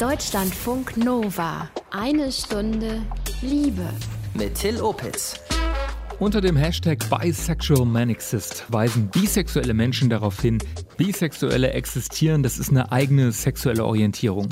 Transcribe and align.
Deutschlandfunk 0.00 0.98
Nova. 0.98 1.70
Eine 1.90 2.30
Stunde 2.30 3.00
Liebe. 3.40 3.88
Mit 4.34 4.54
Till 4.54 4.78
Opitz. 4.82 5.40
Unter 6.18 6.42
dem 6.42 6.54
Hashtag 6.54 6.98
Bisexual 7.08 7.86
Manixist 7.86 8.66
weisen 8.68 9.08
bisexuelle 9.08 9.72
Menschen 9.72 10.10
darauf 10.10 10.38
hin, 10.38 10.58
Bisexuelle 10.98 11.70
existieren, 11.70 12.42
das 12.42 12.58
ist 12.58 12.68
eine 12.68 12.92
eigene 12.92 13.32
sexuelle 13.32 13.86
Orientierung. 13.86 14.50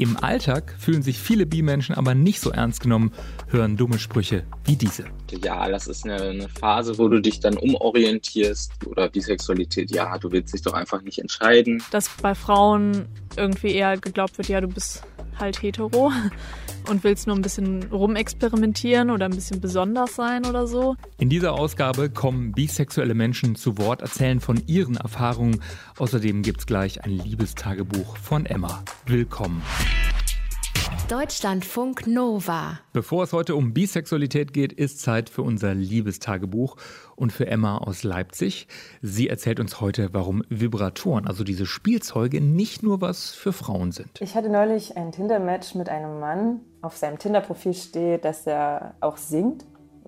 Im 0.00 0.16
Alltag 0.16 0.74
fühlen 0.78 1.02
sich 1.02 1.18
viele 1.18 1.44
Bi-Menschen 1.44 1.94
aber 1.94 2.14
nicht 2.14 2.40
so 2.40 2.50
ernst 2.50 2.80
genommen, 2.80 3.12
hören 3.48 3.76
dumme 3.76 3.98
Sprüche 3.98 4.44
wie 4.64 4.76
diese. 4.76 5.06
Ja, 5.42 5.68
das 5.68 5.88
ist 5.88 6.04
eine, 6.04 6.22
eine, 6.22 6.48
Phase, 6.48 6.96
wo 6.98 7.08
du 7.08 7.20
dich 7.20 7.40
dann 7.40 7.56
umorientierst 7.56 8.86
oder 8.86 9.08
Bisexualität, 9.08 9.90
ja, 9.90 10.16
du 10.18 10.30
willst 10.30 10.54
dich 10.54 10.62
doch 10.62 10.74
einfach 10.74 11.02
nicht 11.02 11.18
entscheiden. 11.18 11.82
Dass 11.90 12.08
bei 12.22 12.34
Frauen 12.34 13.06
irgendwie 13.38 13.72
eher 13.72 13.96
geglaubt 13.96 14.36
wird, 14.38 14.48
ja, 14.48 14.60
du 14.60 14.68
bist 14.68 15.02
halt 15.38 15.62
hetero 15.62 16.12
und 16.90 17.04
willst 17.04 17.26
nur 17.26 17.36
ein 17.36 17.42
bisschen 17.42 17.84
rumexperimentieren 17.84 19.10
oder 19.10 19.26
ein 19.26 19.34
bisschen 19.34 19.60
besonders 19.60 20.16
sein 20.16 20.46
oder 20.46 20.66
so. 20.66 20.96
In 21.18 21.28
dieser 21.28 21.52
Ausgabe 21.52 22.10
kommen 22.10 22.52
bisexuelle 22.52 23.14
Menschen 23.14 23.54
zu 23.54 23.78
Wort, 23.78 24.02
erzählen 24.02 24.40
von 24.40 24.62
ihren 24.66 24.96
Erfahrungen. 24.96 25.62
Außerdem 25.98 26.42
gibt 26.42 26.60
es 26.60 26.66
gleich 26.66 27.04
ein 27.04 27.12
Liebestagebuch 27.12 28.16
von 28.16 28.46
Emma. 28.46 28.82
Willkommen. 29.06 29.62
Deutschlandfunk 31.08 32.06
Nova. 32.06 32.80
Bevor 32.92 33.24
es 33.24 33.32
heute 33.32 33.56
um 33.56 33.72
Bisexualität 33.72 34.52
geht, 34.52 34.72
ist 34.72 35.00
Zeit 35.00 35.30
für 35.30 35.42
unser 35.42 35.74
Liebestagebuch 35.74 36.76
und 37.16 37.32
für 37.32 37.46
Emma 37.46 37.78
aus 37.78 38.02
Leipzig. 38.02 38.68
Sie 39.00 39.28
erzählt 39.28 39.58
uns 39.58 39.80
heute, 39.80 40.10
warum 40.12 40.42
Vibratoren, 40.50 41.26
also 41.26 41.44
diese 41.44 41.64
Spielzeuge, 41.64 42.40
nicht 42.40 42.82
nur 42.82 43.00
was 43.00 43.30
für 43.30 43.52
Frauen 43.52 43.92
sind. 43.92 44.20
Ich 44.20 44.34
hatte 44.34 44.50
neulich 44.50 44.96
ein 44.96 45.12
Tinder-Match 45.12 45.74
mit 45.74 45.88
einem 45.88 46.20
Mann. 46.20 46.60
Auf 46.82 46.96
seinem 46.96 47.18
Tinder-Profil 47.18 47.74
steht, 47.74 48.24
dass 48.24 48.46
er 48.46 48.94
auch 49.00 49.16
singt. 49.16 49.64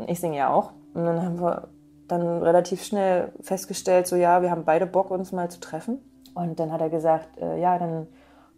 Ich 0.06 0.20
singe 0.20 0.36
ja 0.36 0.52
auch. 0.52 0.72
Und 0.92 1.04
dann 1.04 1.22
haben 1.22 1.40
wir 1.40 1.68
dann 2.08 2.42
relativ 2.42 2.84
schnell 2.84 3.32
festgestellt, 3.40 4.06
so 4.06 4.16
ja, 4.16 4.42
wir 4.42 4.50
haben 4.50 4.64
beide 4.64 4.86
Bock, 4.86 5.10
uns 5.10 5.32
mal 5.32 5.50
zu 5.50 5.60
treffen. 5.60 5.98
Und 6.34 6.60
dann 6.60 6.72
hat 6.72 6.80
er 6.80 6.90
gesagt, 6.90 7.38
äh, 7.38 7.60
ja, 7.60 7.78
dann 7.78 8.06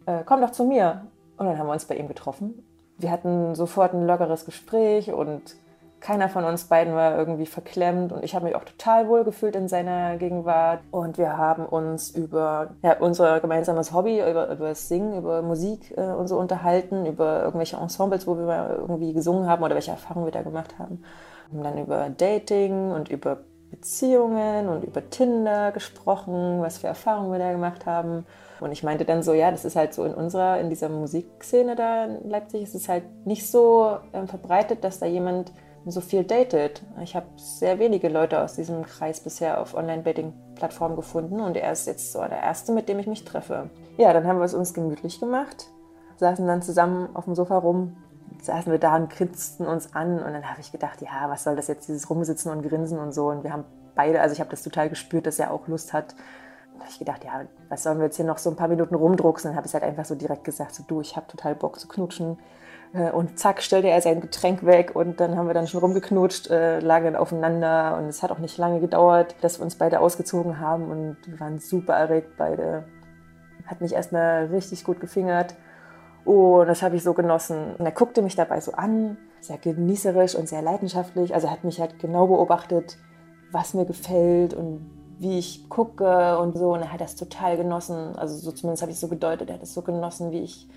äh, 0.05 0.23
komm 0.25 0.41
doch 0.41 0.51
zu 0.51 0.65
mir. 0.65 1.07
Und 1.43 1.51
dann 1.51 1.59
haben 1.59 1.67
wir 1.67 1.73
uns 1.73 1.85
bei 1.85 1.95
ihm 1.95 2.07
getroffen. 2.07 2.65
Wir 2.97 3.11
hatten 3.11 3.55
sofort 3.55 3.93
ein 3.93 4.05
lockeres 4.05 4.45
Gespräch 4.45 5.11
und 5.11 5.55
keiner 6.03 6.27
von 6.27 6.43
uns 6.43 6.65
beiden 6.65 6.93
war 6.95 7.17
irgendwie 7.17 7.45
verklemmt 7.45 8.11
und 8.11 8.25
ich 8.25 8.35
habe 8.35 8.45
mich 8.45 8.55
auch 8.55 8.65
total 8.65 9.07
wohl 9.07 9.23
gefühlt 9.23 9.55
in 9.55 9.69
seiner 9.69 10.17
Gegenwart. 10.17 10.81
Und 10.91 11.17
wir 11.17 11.37
haben 11.37 11.65
uns 11.65 12.11
über 12.11 12.71
ja, 12.83 12.97
unser 12.99 13.39
gemeinsames 13.39 13.93
Hobby, 13.93 14.19
über, 14.19 14.51
über 14.51 14.67
das 14.67 14.89
Singen, 14.89 15.17
über 15.17 15.41
Musik 15.41 15.93
äh, 15.97 16.01
und 16.01 16.27
so 16.27 16.37
unterhalten, 16.37 17.05
über 17.05 17.43
irgendwelche 17.43 17.77
Ensembles, 17.77 18.27
wo 18.27 18.37
wir 18.37 18.45
mal 18.45 18.75
irgendwie 18.81 19.13
gesungen 19.13 19.47
haben 19.47 19.63
oder 19.63 19.75
welche 19.75 19.91
Erfahrungen 19.91 20.25
wir 20.25 20.33
da 20.33 20.41
gemacht 20.41 20.77
haben. 20.77 21.03
Und 21.51 21.63
dann 21.63 21.77
über 21.77 22.09
Dating 22.09 22.91
und 22.91 23.07
über 23.09 23.37
Beziehungen 23.73 24.69
und 24.69 24.83
über 24.83 25.09
Tinder 25.09 25.71
gesprochen, 25.71 26.61
was 26.61 26.77
für 26.77 26.87
Erfahrungen 26.87 27.31
wir 27.31 27.39
da 27.39 27.51
gemacht 27.51 27.87
haben. 27.87 28.25
Und 28.59 28.71
ich 28.71 28.83
meinte 28.83 29.03
dann 29.03 29.23
so, 29.23 29.33
ja, 29.33 29.49
das 29.49 29.65
ist 29.65 29.75
halt 29.75 29.95
so 29.95 30.05
in 30.05 30.13
unserer, 30.13 30.59
in 30.59 30.69
dieser 30.69 30.89
Musikszene 30.89 31.75
da 31.75 32.05
in 32.05 32.29
Leipzig, 32.29 32.61
ist 32.61 32.75
es 32.75 32.87
halt 32.87 33.03
nicht 33.25 33.49
so 33.49 33.97
äh, 34.11 34.27
verbreitet, 34.27 34.83
dass 34.83 34.99
da 34.99 35.07
jemand 35.07 35.51
so 35.85 36.01
viel 36.01 36.23
datet. 36.23 36.83
Ich 37.01 37.15
habe 37.15 37.25
sehr 37.35 37.79
wenige 37.79 38.09
Leute 38.09 38.41
aus 38.41 38.53
diesem 38.53 38.83
Kreis 38.83 39.19
bisher 39.19 39.59
auf 39.59 39.73
Online-Dating-Plattformen 39.73 40.95
gefunden 40.95 41.41
und 41.41 41.57
er 41.57 41.71
ist 41.71 41.87
jetzt 41.87 42.13
so 42.13 42.19
der 42.19 42.41
Erste, 42.41 42.71
mit 42.71 42.87
dem 42.87 42.99
ich 42.99 43.07
mich 43.07 43.25
treffe. 43.25 43.69
Ja, 43.97 44.13
dann 44.13 44.27
haben 44.27 44.37
wir 44.37 44.45
es 44.45 44.53
uns 44.53 44.73
gemütlich 44.73 45.19
gemacht, 45.19 45.67
saßen 46.17 46.45
dann 46.47 46.61
zusammen 46.61 47.09
auf 47.15 47.25
dem 47.25 47.35
Sofa 47.35 47.57
rum, 47.57 47.97
saßen 48.43 48.71
wir 48.71 48.79
da 48.79 48.95
und 48.95 49.09
grinsten 49.09 49.65
uns 49.65 49.95
an 49.95 50.21
und 50.21 50.33
dann 50.33 50.49
habe 50.49 50.59
ich 50.59 50.71
gedacht, 50.71 51.01
ja, 51.01 51.29
was 51.29 51.43
soll 51.43 51.55
das 51.55 51.67
jetzt, 51.67 51.87
dieses 51.87 52.09
Rumsitzen 52.09 52.51
und 52.51 52.61
Grinsen 52.61 52.99
und 52.99 53.13
so 53.13 53.29
und 53.29 53.43
wir 53.43 53.53
haben 53.53 53.63
beide, 53.95 54.21
also 54.21 54.33
ich 54.33 54.39
habe 54.39 54.49
das 54.49 54.63
total 54.63 54.89
gespürt, 54.89 55.25
dass 55.25 55.39
er 55.39 55.51
auch 55.51 55.67
Lust 55.67 55.93
hat. 55.93 56.15
Da 56.73 56.79
habe 56.79 56.89
ich 56.89 56.99
gedacht, 56.99 57.23
ja, 57.23 57.45
was 57.69 57.83
sollen 57.83 57.99
wir 57.99 58.05
jetzt 58.05 58.17
hier 58.17 58.25
noch 58.25 58.37
so 58.37 58.49
ein 58.49 58.55
paar 58.55 58.67
Minuten 58.67 58.95
rumdrucksen? 58.95 59.51
Dann 59.51 59.55
habe 59.55 59.67
ich 59.67 59.73
halt 59.73 59.83
einfach 59.83 60.05
so 60.05 60.15
direkt 60.15 60.43
gesagt, 60.43 60.75
so 60.75 60.83
du, 60.85 61.01
ich 61.01 61.15
habe 61.15 61.27
total 61.27 61.55
Bock 61.55 61.79
zu 61.79 61.87
knutschen 61.87 62.37
äh, 62.93 63.11
und 63.11 63.39
zack, 63.39 63.61
stellte 63.61 63.89
er 63.89 64.01
sein 64.01 64.19
Getränk 64.19 64.65
weg 64.65 64.91
und 64.95 65.19
dann 65.19 65.37
haben 65.37 65.47
wir 65.47 65.53
dann 65.53 65.67
schon 65.67 65.79
rumgeknutscht, 65.79 66.49
äh, 66.49 66.79
lagen 66.79 67.05
dann 67.05 67.15
aufeinander 67.15 67.97
und 67.97 68.07
es 68.07 68.23
hat 68.23 68.31
auch 68.31 68.39
nicht 68.39 68.57
lange 68.57 68.81
gedauert, 68.81 69.35
dass 69.41 69.59
wir 69.59 69.63
uns 69.63 69.75
beide 69.75 69.99
ausgezogen 69.99 70.59
haben 70.59 70.89
und 70.89 71.17
wir 71.25 71.39
waren 71.39 71.59
super 71.59 71.93
erregt 71.93 72.35
beide. 72.37 72.83
Hat 73.67 73.79
mich 73.79 73.93
erstmal 73.93 74.47
richtig 74.47 74.83
gut 74.83 74.99
gefingert 74.99 75.55
und 76.25 76.67
das 76.67 76.81
habe 76.81 76.95
ich 76.95 77.03
so 77.03 77.13
genossen. 77.13 77.75
Und 77.77 77.85
er 77.85 77.91
guckte 77.91 78.21
mich 78.21 78.35
dabei 78.35 78.59
so 78.61 78.71
an, 78.73 79.17
sehr 79.41 79.57
genießerisch 79.57 80.35
und 80.35 80.47
sehr 80.47 80.61
leidenschaftlich. 80.61 81.33
Also 81.33 81.47
er 81.47 81.53
hat 81.53 81.63
mich 81.63 81.79
halt 81.79 81.99
genau 81.99 82.27
beobachtet, 82.27 82.97
was 83.51 83.73
mir 83.73 83.85
gefällt 83.85 84.53
und 84.53 84.89
wie 85.19 85.37
ich 85.37 85.69
gucke 85.69 86.37
und 86.39 86.57
so. 86.57 86.73
Und 86.73 86.81
er 86.81 86.93
hat 86.93 87.01
das 87.01 87.15
total 87.15 87.57
genossen. 87.57 88.15
Also 88.15 88.35
so 88.37 88.51
zumindest 88.51 88.81
habe 88.81 88.91
ich 88.91 88.99
so 88.99 89.07
gedeutet, 89.07 89.49
er 89.49 89.55
hat 89.55 89.63
es 89.63 89.73
so 89.73 89.81
genossen, 89.81 90.31
wie 90.31 90.41
ich 90.41 90.67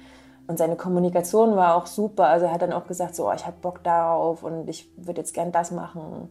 und 0.49 0.59
seine 0.59 0.77
Kommunikation 0.77 1.57
war 1.57 1.75
auch 1.75 1.87
super. 1.87 2.27
Also 2.27 2.47
er 2.47 2.53
hat 2.53 2.63
dann 2.63 2.73
auch 2.73 2.87
gesagt, 2.87 3.17
so, 3.17 3.29
oh, 3.29 3.33
ich 3.35 3.47
habe 3.47 3.57
Bock 3.61 3.83
darauf 3.83 4.43
und 4.43 4.69
ich 4.69 4.89
würde 4.97 5.21
jetzt 5.21 5.35
gern 5.35 5.53
das 5.53 5.71
machen. 5.71 6.31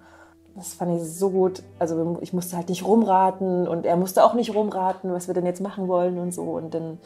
Das 0.55 0.73
fand 0.73 0.95
ich 0.95 1.07
so 1.07 1.29
gut. 1.31 1.63
Also 1.79 2.17
ich 2.21 2.31
musste 2.31 2.55
halt 2.55 2.69
nicht 2.69 2.85
rumraten 2.85 3.67
und 3.67 3.85
er 3.85 3.97
musste 3.97 4.23
auch 4.23 4.33
nicht 4.33 4.55
rumraten, 4.55 5.11
was 5.11 5.27
wir 5.27 5.33
denn 5.33 5.45
jetzt 5.45 5.59
machen 5.59 5.87
wollen 5.89 6.17
und 6.17 6.33
so. 6.33 6.43
Und 6.43 6.73
dann 6.73 6.99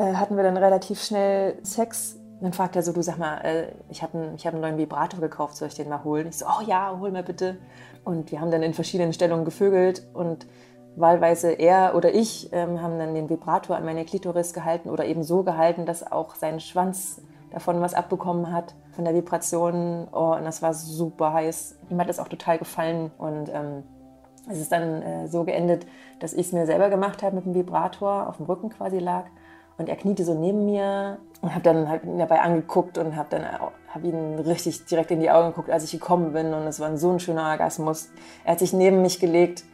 äh, 0.00 0.14
hatten 0.14 0.36
wir 0.36 0.42
dann 0.42 0.56
relativ 0.56 1.02
schnell 1.02 1.58
Sex. 1.62 2.18
Dann 2.40 2.54
fragt 2.54 2.74
er 2.74 2.82
so, 2.82 2.92
du 2.92 3.02
sag 3.02 3.18
mal, 3.18 3.38
äh, 3.42 3.72
ich 3.90 4.02
habe 4.02 4.18
einen, 4.18 4.38
hab 4.38 4.54
einen 4.54 4.62
neuen 4.62 4.78
Vibrator 4.78 5.20
gekauft, 5.20 5.56
soll 5.56 5.68
ich 5.68 5.74
den 5.74 5.90
mal 5.90 6.02
holen? 6.04 6.26
Ich 6.28 6.38
so, 6.38 6.46
oh 6.46 6.62
ja, 6.66 6.96
hol 6.98 7.10
mal 7.10 7.22
bitte. 7.22 7.58
Und 8.02 8.32
wir 8.32 8.40
haben 8.40 8.50
dann 8.50 8.62
in 8.62 8.72
verschiedenen 8.72 9.12
Stellungen 9.12 9.44
gevögelt 9.44 10.06
und 10.14 10.46
wahlweise 10.96 11.52
er 11.52 11.94
oder 11.94 12.14
ich 12.14 12.48
ähm, 12.52 12.80
haben 12.82 12.98
dann 12.98 13.14
den 13.14 13.28
Vibrator 13.28 13.76
an 13.76 13.84
meine 13.84 14.04
Klitoris 14.04 14.54
gehalten 14.54 14.88
oder 14.88 15.04
eben 15.04 15.22
so 15.22 15.42
gehalten, 15.42 15.84
dass 15.84 16.10
auch 16.10 16.34
sein 16.34 16.60
Schwanz 16.60 17.20
davon 17.52 17.80
was 17.80 17.94
abbekommen 17.94 18.52
hat, 18.52 18.74
von 18.92 19.04
der 19.04 19.14
Vibration. 19.14 20.08
Oh, 20.12 20.34
und 20.34 20.44
das 20.44 20.62
war 20.62 20.72
super 20.72 21.34
heiß. 21.34 21.78
Ihm 21.90 22.00
hat 22.00 22.08
das 22.08 22.18
auch 22.18 22.28
total 22.28 22.58
gefallen. 22.58 23.10
Und 23.18 23.50
ähm, 23.52 23.82
es 24.48 24.58
ist 24.58 24.72
dann 24.72 25.02
äh, 25.02 25.28
so 25.28 25.44
geendet, 25.44 25.86
dass 26.20 26.32
ich 26.32 26.46
es 26.46 26.52
mir 26.52 26.64
selber 26.64 26.88
gemacht 26.88 27.22
habe 27.22 27.36
mit 27.36 27.44
dem 27.44 27.54
Vibrator, 27.54 28.28
auf 28.28 28.38
dem 28.38 28.46
Rücken 28.46 28.70
quasi 28.70 28.98
lag. 28.98 29.24
Und 29.80 29.88
er 29.88 29.96
kniete 29.96 30.24
so 30.24 30.34
neben 30.34 30.66
mir 30.66 31.18
und 31.40 31.50
habe 31.50 31.62
dann 31.62 31.88
halt 31.88 32.04
ihn 32.04 32.18
dabei 32.18 32.40
angeguckt 32.40 32.98
und 32.98 33.16
habe 33.16 33.28
dann 33.30 33.44
hab 33.88 34.04
ihn 34.04 34.38
richtig 34.38 34.84
direkt 34.84 35.10
in 35.10 35.20
die 35.20 35.30
Augen 35.30 35.48
geguckt, 35.48 35.70
als 35.70 35.84
ich 35.84 35.92
gekommen 35.92 36.32
bin. 36.32 36.54
Und 36.54 36.66
es 36.66 36.78
war 36.78 36.96
so 36.96 37.10
ein 37.10 37.18
schöner 37.18 37.50
Orgasmus. 37.50 38.10
Er 38.44 38.52
hat 38.52 38.58
sich 38.60 38.72
neben 38.72 39.02
mich 39.02 39.18
gelegt 39.18 39.64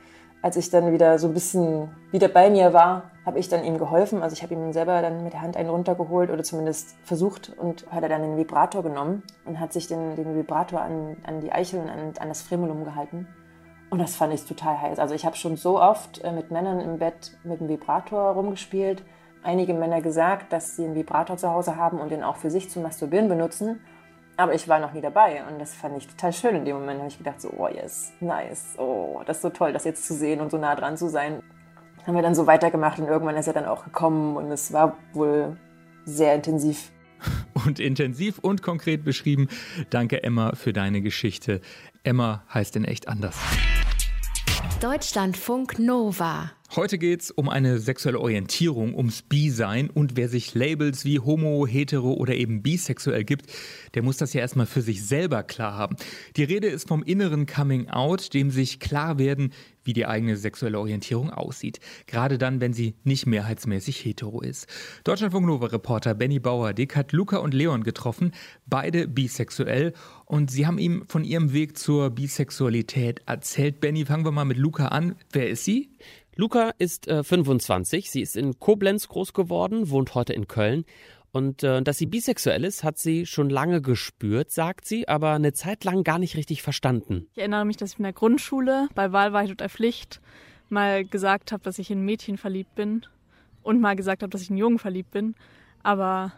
als 0.46 0.56
ich 0.56 0.70
dann 0.70 0.92
wieder 0.92 1.18
so 1.18 1.26
ein 1.26 1.34
bisschen 1.34 1.88
wieder 2.12 2.28
bei 2.28 2.50
mir 2.50 2.72
war, 2.72 3.10
habe 3.24 3.40
ich 3.40 3.48
dann 3.48 3.64
ihm 3.64 3.78
geholfen. 3.78 4.22
Also 4.22 4.34
ich 4.34 4.44
habe 4.44 4.54
ihm 4.54 4.72
selber 4.72 5.02
dann 5.02 5.24
mit 5.24 5.32
der 5.32 5.42
Hand 5.42 5.56
einen 5.56 5.70
runtergeholt 5.70 6.30
oder 6.30 6.44
zumindest 6.44 6.94
versucht 7.02 7.52
und 7.58 7.84
hat 7.90 8.04
er 8.04 8.08
dann 8.08 8.22
den 8.22 8.36
Vibrator 8.36 8.84
genommen 8.84 9.24
und 9.44 9.58
hat 9.58 9.72
sich 9.72 9.88
den, 9.88 10.14
den 10.14 10.36
Vibrator 10.36 10.80
an, 10.80 11.16
an 11.24 11.40
die 11.40 11.50
Eichel 11.50 11.80
und 11.80 11.88
an, 11.88 12.12
an 12.20 12.28
das 12.28 12.42
Fremulum 12.42 12.84
gehalten. 12.84 13.26
Und 13.90 13.98
das 13.98 14.14
fand 14.14 14.34
ich 14.34 14.44
total 14.44 14.80
heiß. 14.80 15.00
Also 15.00 15.16
ich 15.16 15.26
habe 15.26 15.34
schon 15.36 15.56
so 15.56 15.80
oft 15.80 16.22
äh, 16.22 16.30
mit 16.30 16.52
Männern 16.52 16.78
im 16.78 16.98
Bett 16.98 17.36
mit 17.42 17.58
dem 17.58 17.68
Vibrator 17.68 18.34
rumgespielt. 18.34 19.02
Einige 19.46 19.74
Männer 19.74 20.00
gesagt, 20.00 20.52
dass 20.52 20.74
sie 20.74 20.84
einen 20.84 20.96
Vibrator 20.96 21.36
zu 21.36 21.48
Hause 21.48 21.76
haben 21.76 22.00
und 22.00 22.10
den 22.10 22.24
auch 22.24 22.34
für 22.36 22.50
sich 22.50 22.68
zum 22.68 22.82
Masturbieren 22.82 23.28
benutzen. 23.28 23.78
Aber 24.36 24.54
ich 24.54 24.66
war 24.66 24.80
noch 24.80 24.92
nie 24.92 25.00
dabei 25.00 25.44
und 25.48 25.60
das 25.60 25.72
fand 25.72 25.96
ich 25.96 26.08
total 26.08 26.32
schön. 26.32 26.56
In 26.56 26.64
dem 26.64 26.80
Moment 26.80 26.98
habe 26.98 27.08
ich 27.08 27.16
gedacht, 27.16 27.40
so, 27.40 27.52
oh 27.56 27.68
yes, 27.68 28.12
nice, 28.18 28.74
oh, 28.76 29.22
das 29.24 29.36
ist 29.36 29.42
so 29.42 29.50
toll, 29.50 29.72
das 29.72 29.84
jetzt 29.84 30.04
zu 30.04 30.14
sehen 30.14 30.40
und 30.40 30.50
so 30.50 30.58
nah 30.58 30.74
dran 30.74 30.96
zu 30.96 31.08
sein. 31.08 31.44
Haben 32.04 32.16
wir 32.16 32.22
dann 32.22 32.34
so 32.34 32.48
weitergemacht 32.48 32.98
und 32.98 33.06
irgendwann 33.06 33.36
ist 33.36 33.46
er 33.46 33.52
dann 33.52 33.66
auch 33.66 33.84
gekommen 33.84 34.36
und 34.36 34.50
es 34.50 34.72
war 34.72 34.96
wohl 35.12 35.56
sehr 36.04 36.34
intensiv. 36.34 36.90
Und 37.64 37.80
intensiv 37.80 38.38
und 38.40 38.62
konkret 38.62 39.02
beschrieben. 39.02 39.48
Danke, 39.88 40.22
Emma, 40.22 40.54
für 40.54 40.74
deine 40.74 41.00
Geschichte. 41.00 41.62
Emma 42.04 42.44
heißt 42.52 42.76
in 42.76 42.84
echt 42.84 43.08
anders. 43.08 43.38
Deutschlandfunk 44.80 45.78
Nova. 45.78 46.50
Heute 46.76 46.98
geht 46.98 47.22
es 47.22 47.30
um 47.30 47.48
eine 47.48 47.78
sexuelle 47.78 48.20
Orientierung, 48.20 48.94
ums 48.94 49.22
Bi-Sein 49.22 49.88
und 49.88 50.18
wer 50.18 50.28
sich 50.28 50.54
Labels 50.54 51.06
wie 51.06 51.18
homo, 51.18 51.66
hetero 51.66 52.12
oder 52.12 52.34
eben 52.34 52.62
bisexuell 52.62 53.24
gibt, 53.24 53.46
der 53.94 54.02
muss 54.02 54.18
das 54.18 54.34
ja 54.34 54.42
erstmal 54.42 54.66
für 54.66 54.82
sich 54.82 55.02
selber 55.02 55.42
klar 55.42 55.72
haben. 55.72 55.96
Die 56.36 56.44
Rede 56.44 56.66
ist 56.66 56.86
vom 56.86 57.02
inneren 57.02 57.46
Coming 57.46 57.88
Out, 57.88 58.34
dem 58.34 58.50
sich 58.50 58.78
klar 58.78 59.18
werden, 59.18 59.54
wie 59.84 59.94
die 59.94 60.04
eigene 60.04 60.36
sexuelle 60.36 60.78
Orientierung 60.78 61.30
aussieht. 61.30 61.80
Gerade 62.06 62.36
dann, 62.36 62.60
wenn 62.60 62.74
sie 62.74 62.94
nicht 63.04 63.24
mehrheitsmäßig 63.24 64.04
hetero 64.04 64.42
ist. 64.42 64.66
Deutschlandfunk 65.04 65.46
Nova 65.46 65.68
Reporter 65.68 66.12
Benny 66.12 66.40
Bauer-Dick 66.40 66.94
hat 66.94 67.12
Luca 67.12 67.38
und 67.38 67.54
Leon 67.54 67.84
getroffen, 67.84 68.32
beide 68.66 69.08
bisexuell 69.08 69.94
und 70.26 70.50
sie 70.50 70.66
haben 70.66 70.76
ihm 70.76 71.04
von 71.08 71.24
ihrem 71.24 71.54
Weg 71.54 71.78
zur 71.78 72.10
Bisexualität 72.10 73.22
erzählt. 73.24 73.80
Benny, 73.80 74.04
fangen 74.04 74.26
wir 74.26 74.32
mal 74.32 74.44
mit 74.44 74.58
Luca 74.58 74.88
an. 74.88 75.14
Wer 75.32 75.48
ist 75.48 75.64
sie? 75.64 75.88
Luca 76.38 76.72
ist 76.76 77.08
äh, 77.08 77.24
25, 77.24 78.10
sie 78.10 78.20
ist 78.20 78.36
in 78.36 78.58
Koblenz 78.60 79.08
groß 79.08 79.32
geworden, 79.32 79.88
wohnt 79.88 80.14
heute 80.14 80.34
in 80.34 80.46
Köln 80.46 80.84
Und 81.32 81.62
äh, 81.62 81.80
dass 81.80 81.96
sie 81.96 82.04
bisexuell 82.04 82.62
ist, 82.62 82.84
hat 82.84 82.98
sie 82.98 83.24
schon 83.24 83.48
lange 83.48 83.80
gespürt, 83.80 84.50
sagt 84.50 84.84
sie, 84.84 85.08
aber 85.08 85.32
eine 85.32 85.54
Zeit 85.54 85.84
lang 85.84 86.04
gar 86.04 86.18
nicht 86.18 86.36
richtig 86.36 86.62
verstanden. 86.62 87.26
Ich 87.32 87.38
erinnere 87.38 87.64
mich, 87.64 87.78
dass 87.78 87.92
ich 87.92 87.98
in 87.98 88.02
der 88.02 88.12
Grundschule 88.12 88.88
bei 88.94 89.12
Wahlweite 89.12 89.52
oder 89.52 89.70
Pflicht 89.70 90.20
mal 90.68 91.06
gesagt 91.06 91.52
habe, 91.52 91.62
dass 91.62 91.78
ich 91.78 91.90
in 91.90 92.02
Mädchen 92.02 92.36
verliebt 92.36 92.74
bin 92.74 93.06
und 93.62 93.80
mal 93.80 93.96
gesagt 93.96 94.22
habe, 94.22 94.30
dass 94.30 94.42
ich 94.42 94.50
in 94.50 94.58
Jungen 94.58 94.78
verliebt 94.78 95.12
bin. 95.12 95.36
Aber 95.82 96.32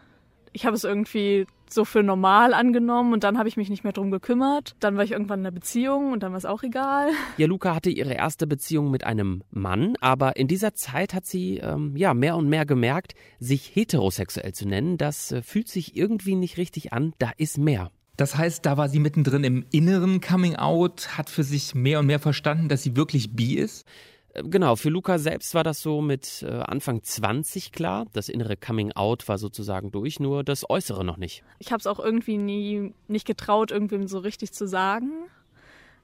ich 0.53 0.65
habe 0.65 0.77
es 0.77 0.85
irgendwie 0.85 1.45
so 1.73 1.85
für 1.85 2.03
normal 2.03 2.53
angenommen 2.53 3.13
und 3.13 3.23
dann 3.23 3.37
habe 3.37 3.49
ich 3.49 3.57
mich 3.57 3.69
nicht 3.69 3.83
mehr 3.83 3.93
drum 3.93 4.11
gekümmert. 4.11 4.75
Dann 4.79 4.97
war 4.97 5.03
ich 5.03 5.11
irgendwann 5.11 5.39
in 5.39 5.45
einer 5.45 5.53
Beziehung 5.53 6.11
und 6.11 6.23
dann 6.23 6.31
war 6.31 6.37
es 6.37 6.45
auch 6.45 6.63
egal. 6.63 7.09
Ja, 7.37 7.47
Luca 7.47 7.75
hatte 7.75 7.89
ihre 7.89 8.13
erste 8.13 8.47
Beziehung 8.47 8.91
mit 8.91 9.03
einem 9.03 9.43
Mann, 9.51 9.95
aber 10.01 10.35
in 10.35 10.47
dieser 10.47 10.73
Zeit 10.73 11.13
hat 11.13 11.25
sie 11.25 11.57
ähm, 11.57 11.95
ja 11.95 12.13
mehr 12.13 12.35
und 12.35 12.49
mehr 12.49 12.65
gemerkt, 12.65 13.13
sich 13.39 13.75
heterosexuell 13.75 14.53
zu 14.53 14.67
nennen. 14.67 14.97
Das 14.97 15.31
äh, 15.31 15.41
fühlt 15.41 15.67
sich 15.67 15.95
irgendwie 15.95 16.35
nicht 16.35 16.57
richtig 16.57 16.93
an. 16.93 17.13
Da 17.19 17.31
ist 17.37 17.57
mehr. 17.57 17.91
Das 18.19 18.35
heißt, 18.35 18.65
da 18.65 18.75
war 18.75 18.89
sie 18.89 18.99
mittendrin 18.99 19.45
im 19.45 19.65
inneren 19.71 20.19
Coming 20.19 20.57
Out, 20.57 21.17
hat 21.17 21.29
für 21.29 21.43
sich 21.43 21.73
mehr 21.73 21.99
und 21.99 22.05
mehr 22.05 22.19
verstanden, 22.19 22.67
dass 22.67 22.83
sie 22.83 22.97
wirklich 22.97 23.33
bi 23.33 23.55
ist. 23.55 23.85
Äh, 24.33 24.43
genau, 24.43 24.75
für 24.75 24.89
Luca 24.89 25.19
selbst 25.19 25.53
war 25.53 25.63
das 25.63 25.81
so 25.81 26.01
mit 26.01 26.43
äh, 26.43 26.47
Anfang 26.47 27.03
20 27.03 27.71
klar. 27.71 28.05
Das 28.13 28.29
innere 28.29 28.57
Coming 28.57 28.91
Out 28.93 29.27
war 29.27 29.37
sozusagen 29.37 29.91
durch, 29.91 30.19
nur 30.19 30.43
das 30.43 30.69
Äußere 30.69 31.03
noch 31.03 31.17
nicht. 31.17 31.43
Ich 31.59 31.71
habe 31.71 31.79
es 31.79 31.87
auch 31.87 31.99
irgendwie 31.99 32.37
nie 32.37 32.93
nicht 33.07 33.25
getraut, 33.25 33.71
irgendwem 33.71 34.07
so 34.07 34.19
richtig 34.19 34.53
zu 34.53 34.67
sagen, 34.67 35.11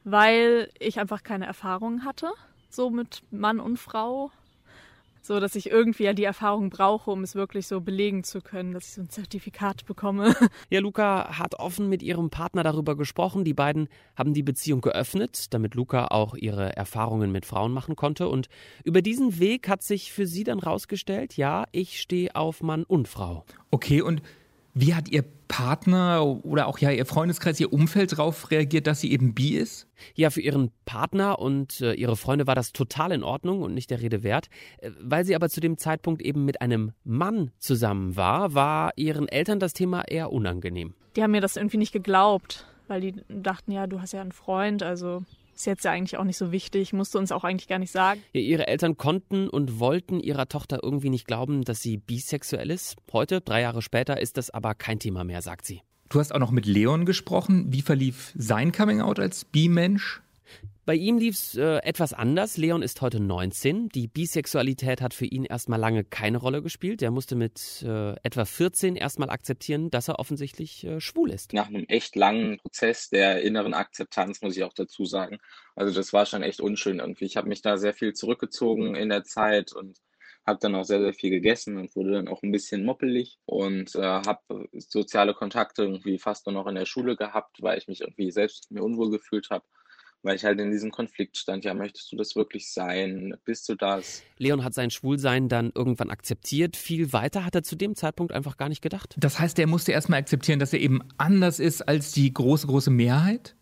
weil 0.04 0.70
ich 0.80 1.00
einfach 1.00 1.24
keine 1.24 1.46
Erfahrung 1.46 2.06
hatte, 2.06 2.32
so 2.70 2.90
mit 2.90 3.24
Mann 3.32 3.60
und 3.60 3.78
Frau 3.78 4.32
so 5.26 5.40
dass 5.40 5.56
ich 5.56 5.70
irgendwie 5.70 6.04
ja 6.04 6.14
die 6.14 6.24
Erfahrung 6.24 6.70
brauche, 6.70 7.12
um 7.12 7.24
es 7.24 7.36
wirklich 7.36 7.68
so 7.68 7.82
belegen 7.82 8.24
zu 8.24 8.42
können, 8.42 8.74
dass 8.74 8.86
ich 8.86 8.94
so 8.94 9.02
ein 9.02 9.10
Zertifikat 9.10 9.86
bekomme. 9.86 10.36
Ja, 10.70 10.80
Luca 10.80 11.38
hat 11.38 11.56
offen 11.56 11.90
mit 11.90 12.02
ihrem 12.02 12.30
Partner 12.30 12.64
darüber 12.64 12.96
gesprochen. 12.96 13.44
Die 13.44 13.54
beiden 13.54 13.88
haben 14.16 14.34
die 14.34 14.44
Beziehung 14.44 14.82
geöffnet, 14.82 15.54
damit 15.54 15.76
Luca 15.76 16.08
auch 16.08 16.36
ihre 16.36 16.76
Erfahrungen 16.76 17.32
mit 17.32 17.46
Frauen 17.46 17.72
machen 17.72 17.96
konnte. 17.96 18.28
Und 18.30 18.48
über 18.84 19.02
diesen 19.02 19.40
Weg 19.40 19.68
hat 19.68 19.84
sich 19.84 20.12
für 20.12 20.28
sie 20.28 20.44
dann 20.44 20.60
rausgestellt, 20.60 21.38
ja, 21.38 21.66
ich 21.72 22.00
stehe 22.00 22.36
auf 22.36 22.62
Mann 22.62 22.84
und 22.84 23.08
Frau. 23.08 23.46
Okay, 23.70 24.02
und 24.02 24.22
wie 24.76 24.94
hat 24.94 25.08
Ihr 25.10 25.24
Partner 25.48 26.24
oder 26.44 26.68
auch 26.68 26.78
ja 26.80 26.92
Ihr 26.92 27.06
Freundeskreis, 27.06 27.60
Ihr 27.60 27.72
Umfeld 27.72 28.12
darauf 28.12 28.52
reagiert, 28.52 28.88
dass 28.88 29.00
sie 29.00 29.12
eben 29.12 29.34
bi 29.34 29.56
ist? 29.56 29.88
Ja, 30.16 30.30
für 30.30 30.42
Ihren 30.42 30.72
Partner 30.84 31.40
und 31.40 31.80
äh, 31.80 31.94
Ihre 31.94 32.18
Freunde 32.18 32.46
war 32.46 32.56
das 32.56 32.74
total 32.74 33.14
in 33.14 33.24
Ordnung 33.24 33.62
und 33.62 33.74
nicht 33.74 33.90
der 33.90 34.02
Rede 34.02 34.22
wert. 34.22 34.50
Äh, 34.80 34.92
weil 35.00 35.24
sie 35.24 35.34
aber 35.34 35.50
zu 35.50 35.62
dem 35.62 35.78
Zeitpunkt 35.78 36.22
eben 36.22 36.44
mit 36.44 36.62
einem 36.62 36.92
Mann 37.06 37.52
zusammen 37.58 38.18
war, 38.18 38.54
war 38.54 38.92
Ihren 38.98 39.30
Eltern 39.30 39.60
das 39.60 39.72
Thema 39.72 40.02
eher 40.02 40.34
unangenehm. 40.34 40.94
Die 41.16 41.24
haben 41.24 41.32
mir 41.32 41.42
das 41.42 41.56
irgendwie 41.56 41.78
nicht 41.78 41.94
geglaubt, 41.94 42.66
weil 42.90 43.00
die 43.00 43.16
dachten, 43.30 43.72
ja, 43.72 43.88
du 43.88 44.02
hast 44.02 44.12
ja 44.12 44.20
einen 44.20 44.34
Freund, 44.34 44.84
also 44.84 45.24
ist 45.56 45.66
jetzt 45.66 45.86
ja 45.86 45.92
eigentlich 45.92 46.18
auch 46.18 46.24
nicht 46.24 46.38
so 46.38 46.52
wichtig, 46.52 46.94
musste 46.94 47.18
uns 47.18 47.32
auch 47.32 47.44
eigentlich 47.44 47.68
gar 47.68 47.80
nicht 47.80 47.92
sagen. 47.92 48.22
Ja, 48.34 48.42
ihre 48.42 48.68
Eltern 48.68 48.98
konnten 48.98 49.50
und 49.50 49.80
wollten 49.80 50.20
ihrer 50.20 50.48
Tochter 50.48 50.80
irgendwie 50.84 51.10
nicht 51.10 51.28
glauben, 51.28 51.64
dass 51.64 51.82
sie 51.82 51.98
bisexuell 51.98 52.70
ist. 52.70 52.96
Heute, 53.12 53.42
drei 53.42 53.62
Jahre 53.62 53.82
später, 53.82 54.20
ist 54.20 54.38
das 54.38 54.50
aber 54.50 54.76
kein 54.76 55.00
Thema 55.00 55.24
mehr, 55.24 55.42
sagt 55.42 55.66
sie. 55.66 55.82
Du 56.10 56.20
hast 56.20 56.34
auch 56.34 56.40
noch 56.40 56.52
mit 56.52 56.66
Leon 56.66 57.06
gesprochen. 57.06 57.74
Wie 57.74 57.82
verlief 57.82 58.32
sein 58.36 58.72
Coming-out 58.72 59.20
als 59.20 59.46
Bi-Mensch? 59.46 60.22
Bei 60.86 60.94
ihm 60.94 61.18
lief 61.18 61.34
es 61.36 61.58
äh, 61.58 61.78
etwas 61.78 62.14
anders. 62.14 62.58
Leon 62.58 62.84
ist 62.84 63.02
heute 63.02 63.20
19. 63.20 63.90
Die 63.90 64.08
Bisexualität 64.08 65.02
hat 65.02 65.16
für 65.16 65.26
ihn 65.26 65.44
erstmal 65.44 65.80
lange 65.80 66.04
keine 66.04 66.38
Rolle 66.38 66.62
gespielt. 66.62 67.02
Er 67.02 67.10
musste 67.10 67.36
mit 67.36 67.84
äh, 67.84 68.14
etwa 68.22 68.46
14 68.46 68.96
erstmal 68.96 69.32
akzeptieren, 69.32 69.90
dass 69.90 70.10
er 70.10 70.20
offensichtlich 70.20 70.84
äh, 70.84 71.02
schwul 71.02 71.32
ist. 71.32 71.54
Nach 71.54 71.68
einem 71.68 71.86
echt 71.88 72.16
langen 72.16 72.60
Prozess 72.60 73.10
der 73.10 73.42
inneren 73.42 73.74
Akzeptanz, 73.74 74.44
muss 74.44 74.56
ich 74.56 74.64
auch 74.64 74.74
dazu 74.74 75.06
sagen. 75.06 75.40
Also 75.76 75.92
das 75.92 76.14
war 76.14 76.28
schon 76.28 76.44
echt 76.44 76.62
unschön 76.62 77.00
irgendwie. 77.00 77.26
Ich 77.26 77.36
habe 77.36 77.50
mich 77.50 77.64
da 77.64 77.78
sehr 77.78 77.94
viel 77.94 78.14
zurückgezogen 78.14 78.94
in 78.94 79.10
der 79.10 79.24
Zeit 79.24 79.74
und 79.74 79.98
habe 80.46 80.60
dann 80.62 80.76
auch 80.76 80.86
sehr, 80.86 81.02
sehr 81.02 81.14
viel 81.16 81.32
gegessen 81.32 81.78
und 81.78 81.96
wurde 81.96 82.12
dann 82.12 82.28
auch 82.28 82.44
ein 82.44 82.52
bisschen 82.52 82.86
moppelig 82.86 83.40
und 83.46 83.96
äh, 83.96 84.02
habe 84.02 84.70
soziale 84.74 85.34
Kontakte 85.34 85.82
irgendwie 85.82 86.20
fast 86.20 86.46
nur 86.46 86.54
noch 86.54 86.68
in 86.68 86.76
der 86.76 86.86
Schule 86.86 87.16
gehabt, 87.16 87.64
weil 87.64 87.80
ich 87.80 87.88
mich 87.88 88.02
irgendwie 88.02 88.30
selbst 88.30 88.70
mir 88.70 88.84
unwohl 88.84 89.10
gefühlt 89.10 89.50
habe 89.50 89.66
weil 90.26 90.36
ich 90.36 90.44
halt 90.44 90.60
in 90.60 90.72
diesem 90.72 90.92
Konflikt 90.92 91.38
stand. 91.38 91.64
Ja, 91.64 91.74
möchtest 91.74 92.12
du 92.12 92.18
das 92.18 92.36
wirklich 92.36 92.74
sein? 92.74 93.36
Bist 93.46 93.70
du 93.70 93.76
das? 93.76 94.24
Leon 94.38 94.64
hat 94.64 94.74
sein 94.74 94.90
Schwulsein 94.90 95.48
dann 95.48 95.72
irgendwann 95.74 96.10
akzeptiert. 96.10 96.76
Viel 96.76 97.14
weiter 97.14 97.46
hat 97.46 97.54
er 97.54 97.64
zu 97.64 97.76
dem 97.76 97.96
Zeitpunkt 97.96 98.34
einfach 98.34 98.58
gar 98.58 98.68
nicht 98.68 98.82
gedacht. 98.82 99.16
Das 99.18 99.40
heißt, 99.40 99.60
er 99.60 99.68
musste 99.68 99.92
erstmal 99.92 100.20
akzeptieren, 100.20 100.60
dass 100.60 100.74
er 100.74 100.80
eben 100.80 101.02
anders 101.18 101.60
ist 101.60 101.88
als 101.88 102.12
die 102.12 102.34
große, 102.34 102.66
große 102.66 102.90
Mehrheit? 102.90 103.56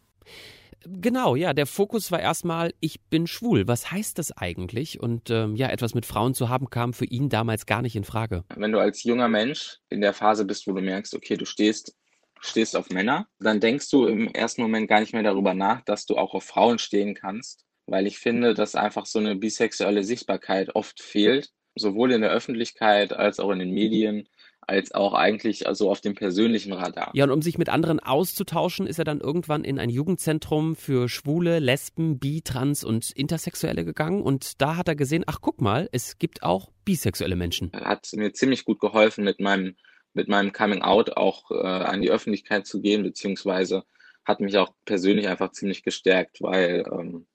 Genau, 0.85 1.35
ja, 1.35 1.53
der 1.53 1.65
Fokus 1.65 2.11
war 2.11 2.19
erstmal, 2.19 2.73
ich 2.79 3.01
bin 3.01 3.27
schwul. 3.27 3.67
Was 3.67 3.91
heißt 3.91 4.17
das 4.17 4.31
eigentlich? 4.31 4.99
Und 4.99 5.29
ähm, 5.29 5.55
ja, 5.55 5.69
etwas 5.69 5.93
mit 5.93 6.05
Frauen 6.05 6.33
zu 6.33 6.49
haben, 6.49 6.69
kam 6.69 6.93
für 6.93 7.05
ihn 7.05 7.29
damals 7.29 7.65
gar 7.65 7.81
nicht 7.81 7.95
in 7.95 8.03
Frage. 8.03 8.43
Wenn 8.55 8.71
du 8.71 8.79
als 8.79 9.03
junger 9.03 9.29
Mensch 9.29 9.79
in 9.89 10.01
der 10.01 10.13
Phase 10.13 10.45
bist, 10.45 10.67
wo 10.67 10.73
du 10.73 10.81
merkst, 10.81 11.13
okay, 11.15 11.35
du 11.35 11.45
stehst 11.45 11.95
stehst 12.43 12.75
auf 12.75 12.89
Männer, 12.89 13.27
dann 13.39 13.59
denkst 13.59 13.89
du 13.89 14.05
im 14.05 14.27
ersten 14.27 14.61
Moment 14.61 14.87
gar 14.87 14.99
nicht 14.99 15.13
mehr 15.13 15.23
darüber 15.23 15.53
nach, 15.53 15.81
dass 15.81 16.05
du 16.05 16.17
auch 16.17 16.33
auf 16.33 16.43
Frauen 16.43 16.77
stehen 16.77 17.15
kannst, 17.15 17.65
weil 17.85 18.05
ich 18.05 18.19
finde, 18.19 18.53
dass 18.53 18.75
einfach 18.75 19.05
so 19.05 19.19
eine 19.19 19.35
bisexuelle 19.35 20.03
Sichtbarkeit 20.03 20.75
oft 20.75 21.01
fehlt, 21.01 21.49
sowohl 21.75 22.11
in 22.11 22.21
der 22.21 22.31
Öffentlichkeit 22.31 23.13
als 23.13 23.39
auch 23.39 23.51
in 23.51 23.59
den 23.59 23.71
Medien 23.71 24.27
als 24.67 24.93
auch 24.93 25.13
eigentlich 25.13 25.67
also 25.67 25.91
auf 25.91 26.01
dem 26.01 26.15
persönlichen 26.15 26.73
Radar. 26.73 27.11
Ja, 27.13 27.25
und 27.25 27.31
um 27.31 27.41
sich 27.41 27.57
mit 27.57 27.69
anderen 27.69 27.99
auszutauschen, 27.99 28.87
ist 28.87 28.99
er 28.99 29.05
dann 29.05 29.19
irgendwann 29.19 29.63
in 29.63 29.79
ein 29.79 29.89
Jugendzentrum 29.89 30.75
für 30.75 31.09
Schwule, 31.09 31.59
Lesben, 31.59 32.19
Bi, 32.19 32.41
Trans 32.41 32.83
und 32.83 33.11
Intersexuelle 33.11 33.85
gegangen 33.85 34.21
und 34.21 34.61
da 34.61 34.77
hat 34.77 34.87
er 34.87 34.95
gesehen, 34.95 35.23
ach 35.27 35.39
guck 35.41 35.61
mal, 35.61 35.89
es 35.91 36.17
gibt 36.17 36.43
auch 36.43 36.71
bisexuelle 36.85 37.35
Menschen. 37.35 37.71
Er 37.73 37.85
hat 37.85 38.07
mir 38.13 38.33
ziemlich 38.33 38.65
gut 38.65 38.79
geholfen 38.79 39.23
mit 39.23 39.39
meinem 39.39 39.75
mit 40.13 40.27
meinem 40.27 40.53
Coming 40.53 40.81
Out 40.81 41.17
auch 41.17 41.51
äh, 41.51 41.55
an 41.55 42.01
die 42.01 42.11
Öffentlichkeit 42.11 42.67
zu 42.67 42.81
gehen, 42.81 43.03
beziehungsweise 43.03 43.83
hat 44.25 44.39
mich 44.39 44.57
auch 44.57 44.73
persönlich 44.85 45.27
einfach 45.27 45.51
ziemlich 45.51 45.83
gestärkt, 45.83 46.41
weil 46.41 46.85
ähm, 46.91 47.27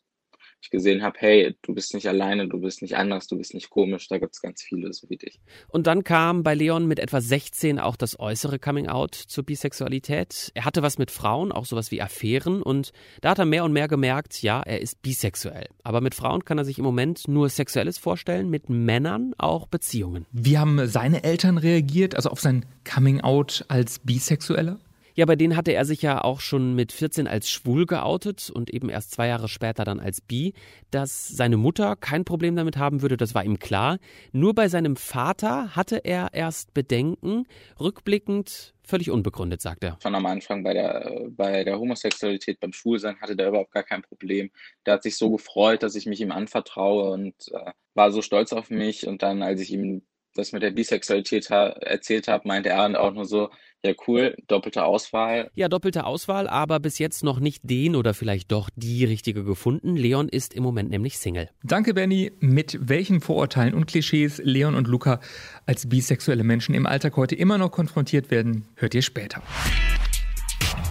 ich 0.60 0.70
gesehen 0.70 1.02
habe, 1.02 1.16
hey, 1.20 1.56
du 1.62 1.75
bist 1.75 1.94
nicht 1.94 2.08
alleine, 2.08 2.49
du 2.49 2.60
bist 2.60 2.82
nicht 2.82 2.96
anders, 2.96 3.26
du 3.26 3.37
bist 3.37 3.55
nicht 3.55 3.70
komisch, 3.70 4.08
da 4.08 4.19
gibt 4.19 4.34
es 4.34 4.43
ganz 4.43 4.62
viele, 4.62 4.93
so 4.93 5.08
wie 5.08 5.16
dich. 5.16 5.40
Und 5.69 5.87
dann 5.87 6.05
kam 6.05 6.43
bei 6.43 6.55
Leon 6.55 6.87
mit 6.87 6.99
etwa 6.99 7.20
16 7.20 7.78
auch 7.78 7.96
das 7.96 8.19
äußere 8.19 8.58
Coming-out 8.58 9.14
zur 9.14 9.44
Bisexualität. 9.44 10.50
Er 10.54 10.64
hatte 10.64 10.82
was 10.82 10.99
mit 10.99 11.11
Frauen, 11.11 11.52
auch 11.52 11.64
sowas 11.64 11.90
wie 11.90 12.02
Affären 12.02 12.62
und 12.62 12.92
da 13.21 13.30
hat 13.30 13.38
er 13.38 13.47
mehr 13.47 13.64
und 13.64 13.73
mehr 13.73 13.88
gemerkt, 13.88 14.42
ja, 14.42 14.61
er 14.62 14.80
ist 14.80 15.00
bisexuell. 15.02 15.68
Aber 15.82 16.00
mit 16.00 16.14
Frauen 16.14 16.44
kann 16.44 16.59
er 16.59 16.64
sich 16.64 16.78
im 16.78 16.85
Moment 16.85 17.28
nur 17.28 17.49
Sexuelles 17.49 17.99
vorstellen, 17.99 18.50
mit 18.50 18.68
Männern 18.68 19.35
auch 19.38 19.66
Beziehungen. 19.68 20.26
Wie 20.32 20.59
haben 20.59 20.87
seine 20.87 21.25
Eltern 21.25 21.59
reagiert, 21.59 22.14
also 22.14 22.30
auf 22.30 22.40
sein 22.40 22.64
Coming-out 22.85 23.64
als 23.68 24.00
Bisexueller? 24.00 24.78
Ja, 25.18 25.26
bei 25.26 25.34
denen 25.34 25.56
hatte 25.56 25.72
er 25.72 25.84
sich 25.84 26.00
ja 26.00 26.22
auch 26.22 26.38
schon 26.38 26.76
mit 26.76 26.92
14 26.92 27.26
als 27.26 27.50
schwul 27.50 27.87
geoutet 27.87 28.50
und 28.50 28.70
eben 28.72 28.88
erst 28.88 29.10
zwei 29.10 29.26
Jahre 29.26 29.48
später 29.48 29.84
dann 29.84 29.98
als 29.98 30.20
bi. 30.20 30.54
Dass 30.92 31.26
seine 31.26 31.56
Mutter 31.56 31.96
kein 31.96 32.25
Problem 32.25 32.54
damit 32.54 32.76
haben 32.76 33.02
würde, 33.02 33.16
das 33.16 33.34
war 33.34 33.44
ihm 33.44 33.58
klar. 33.58 33.98
Nur 34.30 34.54
bei 34.54 34.68
seinem 34.68 34.94
Vater 34.94 35.75
hatte 35.75 35.96
er 36.04 36.28
erst 36.34 36.72
Bedenken, 36.72 37.48
rückblickend 37.80 38.75
völlig 38.84 39.10
unbegründet, 39.10 39.60
sagt 39.60 39.82
er. 39.82 39.96
Von 40.00 40.14
am 40.14 40.25
Anfang 40.25 40.62
bei 40.62 40.72
der, 40.72 41.26
bei 41.30 41.64
der 41.64 41.80
Homosexualität, 41.80 42.60
beim 42.60 42.72
Schwulsein 42.72 43.20
hatte 43.20 43.34
der 43.34 43.48
überhaupt 43.48 43.72
gar 43.72 43.82
kein 43.82 44.02
Problem. 44.02 44.52
Der 44.87 44.94
hat 44.94 45.02
sich 45.02 45.16
so 45.16 45.32
gefreut, 45.32 45.82
dass 45.82 45.96
ich 45.96 46.06
mich 46.06 46.20
ihm 46.20 46.30
anvertraue 46.30 47.10
und 47.10 47.34
äh, 47.50 47.72
war 47.94 48.12
so 48.12 48.22
stolz 48.22 48.52
auf 48.52 48.70
mich. 48.70 49.08
Und 49.08 49.25
dann, 49.25 49.42
als 49.42 49.60
ich 49.62 49.72
ihm 49.72 50.02
das 50.34 50.52
mit 50.52 50.62
der 50.62 50.70
Bisexualität 50.70 51.50
erzählt 51.50 52.28
habe, 52.28 52.46
meinte 52.46 52.68
er 52.68 53.00
auch 53.00 53.12
nur 53.12 53.25
so, 53.25 53.50
ja, 53.85 53.92
cool, 54.06 54.37
doppelte 54.49 54.85
Auswahl. 54.85 55.50
Ja, 55.54 55.68
doppelte 55.68 56.04
Auswahl, 56.04 56.49
aber 56.49 56.80
bis 56.80 56.99
jetzt 56.99 57.23
noch 57.23 57.38
nicht 57.38 57.62
den 57.62 57.94
oder 57.94 58.12
vielleicht 58.12 58.50
doch 58.50 58.70
die 58.75 59.04
richtige 59.04 59.44
gefunden. 59.44 59.97
Leon 59.97 60.28
ist 60.28 60.52
im 60.52 60.64
Moment 60.64 60.90
nämlich 60.90 61.18
Single. 61.18 61.49
Danke, 61.62 61.94
Benny. 61.94 62.32
Mit 62.40 62.76
welchen 62.80 63.20
Vorurteilen 63.20 63.75
und 63.75 63.87
Klischees 63.87 64.40
Leon 64.42 64.75
und 64.75 64.88
Luca 64.88 65.20
als 65.64 65.88
bisexuelle 65.88 66.42
Menschen 66.42 66.75
im 66.75 66.87
Alltag 66.87 67.16
heute 67.16 67.37
immer 67.37 67.56
noch 67.56 67.70
konfrontiert 67.70 68.30
werden, 68.30 68.66
hört 68.75 68.94
ihr 68.94 69.02
später. 69.02 69.42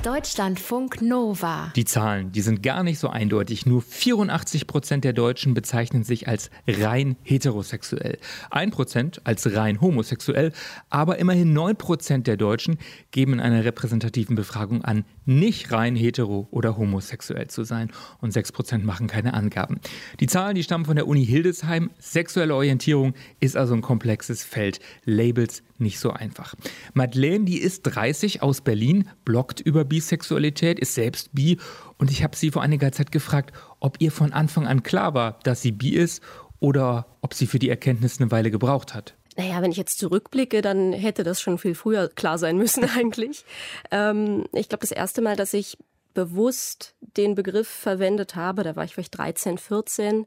Deutschlandfunk 0.03 1.01
Nova. 1.01 1.73
Die 1.75 1.83
Zahlen, 1.83 2.31
die 2.31 2.41
sind 2.41 2.61
gar 2.61 2.83
nicht 2.83 2.99
so 2.99 3.09
eindeutig. 3.09 3.65
Nur 3.65 3.81
84 3.81 4.67
Prozent 4.67 5.03
der 5.03 5.13
Deutschen 5.13 5.55
bezeichnen 5.55 6.03
sich 6.03 6.27
als 6.27 6.51
rein 6.67 7.17
heterosexuell. 7.23 8.19
Ein 8.51 8.69
Prozent 8.69 9.21
als 9.23 9.55
rein 9.55 9.81
homosexuell. 9.81 10.53
Aber 10.89 11.17
immerhin 11.17 11.51
9 11.51 11.75
Prozent 11.75 12.27
der 12.27 12.37
Deutschen 12.37 12.77
geben 13.11 13.33
in 13.33 13.39
einer 13.39 13.65
repräsentativen 13.65 14.35
Befragung 14.35 14.85
an, 14.85 15.03
nicht 15.25 15.71
rein 15.71 15.95
hetero 15.95 16.47
oder 16.51 16.77
homosexuell 16.77 17.47
zu 17.47 17.63
sein. 17.63 17.91
Und 18.21 18.31
6 18.31 18.51
Prozent 18.51 18.85
machen 18.85 19.07
keine 19.07 19.33
Angaben. 19.33 19.79
Die 20.19 20.27
Zahlen, 20.27 20.55
die 20.55 20.63
stammen 20.63 20.85
von 20.85 20.95
der 20.95 21.07
Uni 21.07 21.25
Hildesheim. 21.25 21.89
Sexuelle 21.99 22.53
Orientierung 22.55 23.13
ist 23.39 23.57
also 23.57 23.73
ein 23.73 23.81
komplexes 23.81 24.43
Feld. 24.43 24.79
Labels 25.05 25.63
nicht 25.79 25.99
so 25.99 26.11
einfach. 26.11 26.55
Madeleine, 26.93 27.45
die 27.45 27.59
ist 27.59 27.83
30 27.83 28.41
aus 28.41 28.61
Berlin, 28.61 29.09
bloggt 29.25 29.59
über 29.59 29.85
Bisexualität, 29.85 30.79
ist 30.79 30.93
selbst 30.93 31.33
bi 31.33 31.57
und 31.97 32.11
ich 32.11 32.23
habe 32.23 32.35
sie 32.35 32.51
vor 32.51 32.61
einiger 32.61 32.91
Zeit 32.91 33.11
gefragt, 33.11 33.53
ob 33.79 33.97
ihr 33.99 34.11
von 34.11 34.33
Anfang 34.33 34.67
an 34.67 34.83
klar 34.83 35.13
war, 35.13 35.39
dass 35.43 35.61
sie 35.61 35.71
bi 35.71 35.95
ist 35.95 36.21
oder 36.59 37.05
ob 37.21 37.33
sie 37.33 37.47
für 37.47 37.59
die 37.59 37.69
Erkenntnis 37.69 38.19
eine 38.19 38.31
Weile 38.31 38.51
gebraucht 38.51 38.93
hat. 38.93 39.15
Naja, 39.37 39.61
wenn 39.61 39.71
ich 39.71 39.77
jetzt 39.77 39.99
zurückblicke, 39.99 40.63
dann 40.63 40.93
hätte 40.93 41.23
das 41.23 41.39
schon 41.39 41.59
viel 41.59 41.75
früher 41.75 42.09
klar 42.09 42.39
sein 42.39 42.57
müssen 42.57 42.83
eigentlich. 42.97 43.45
ähm, 43.91 44.45
ich 44.53 44.69
glaube, 44.69 44.81
das 44.81 44.91
erste 44.91 45.21
Mal, 45.21 45.35
dass 45.35 45.53
ich 45.53 45.77
bewusst 46.15 46.95
den 46.99 47.35
Begriff 47.35 47.67
verwendet 47.67 48.35
habe, 48.35 48.63
da 48.63 48.75
war 48.75 48.83
ich 48.83 48.95
vielleicht 48.95 49.15
13, 49.15 49.59
14. 49.59 50.25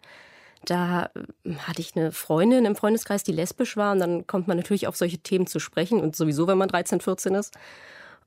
Da 0.64 1.10
hm, 1.44 1.66
hatte 1.66 1.80
ich 1.80 1.96
eine 1.96 2.12
Freundin 2.12 2.64
im 2.64 2.76
Freundeskreis, 2.76 3.22
die 3.22 3.32
lesbisch 3.32 3.76
war. 3.76 3.92
Und 3.92 4.00
dann 4.00 4.26
kommt 4.26 4.48
man 4.48 4.56
natürlich 4.56 4.86
auf 4.86 4.96
solche 4.96 5.18
Themen 5.18 5.46
zu 5.46 5.58
sprechen. 5.58 6.00
Und 6.00 6.16
sowieso, 6.16 6.46
wenn 6.46 6.58
man 6.58 6.68
13, 6.68 7.00
14 7.00 7.34
ist. 7.34 7.54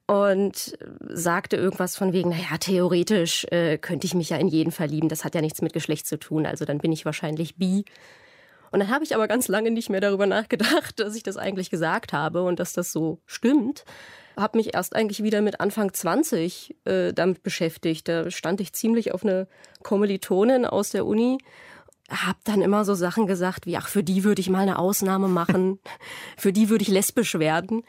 Und 0.06 0.78
sagte 1.08 1.56
irgendwas 1.56 1.96
von 1.96 2.12
wegen, 2.12 2.30
naja, 2.30 2.58
theoretisch 2.60 3.46
äh, 3.52 3.78
könnte 3.78 4.06
ich 4.06 4.14
mich 4.14 4.30
ja 4.30 4.38
in 4.38 4.50
jeden 4.50 4.72
verlieben. 4.72 5.08
Das 5.08 5.24
hat 5.24 5.34
ja 5.34 5.42
nichts 5.42 5.62
mit 5.62 5.72
Geschlecht 5.74 6.08
zu 6.08 6.20
tun. 6.20 6.46
Also 6.46 6.66
dann 6.66 6.80
bin 6.80 6.92
ich 6.92 7.06
wahrscheinlich 7.06 7.56
bi. 7.56 7.86
Und 8.74 8.80
dann 8.80 8.90
habe 8.90 9.04
ich 9.04 9.14
aber 9.14 9.28
ganz 9.28 9.48
lange 9.48 9.70
nicht 9.70 9.92
mehr 9.92 10.02
darüber 10.02 10.26
nachgedacht, 10.26 11.00
dass 11.00 11.16
ich 11.16 11.24
das 11.24 11.38
eigentlich 11.38 11.70
gesagt 11.70 12.12
habe 12.12 12.44
und 12.44 12.60
dass 12.60 12.74
das 12.74 12.92
so 12.92 13.20
stimmt. 13.28 13.86
Habe 14.36 14.58
mich 14.58 14.74
erst 14.74 14.96
eigentlich 14.96 15.22
wieder 15.22 15.42
mit 15.42 15.62
Anfang 15.62 15.94
20 15.94 16.76
äh, 16.86 17.14
damit 17.14 17.44
beschäftigt. 17.44 18.08
Da 18.08 18.32
stand 18.32 18.60
ich 18.62 18.74
ziemlich 18.74 19.14
auf 19.14 19.24
eine 19.24 19.48
Kommilitonin 19.84 20.66
aus 20.66 20.90
der 20.90 21.06
Uni 21.06 21.38
habe 22.14 22.40
dann 22.44 22.62
immer 22.62 22.86
so 22.86 22.94
Sachen 22.94 23.28
gesagt 23.28 23.66
wie, 23.66 23.78
ach, 23.78 23.88
für 23.88 24.04
die 24.04 24.24
würde 24.24 24.42
ich 24.42 24.50
mal 24.50 24.60
eine 24.60 24.80
Ausnahme 24.80 25.28
machen, 25.28 25.80
für 26.38 26.54
die 26.54 26.70
würde 26.70 26.84
ich 26.84 26.90
lesbisch 26.90 27.36
werden. 27.36 27.84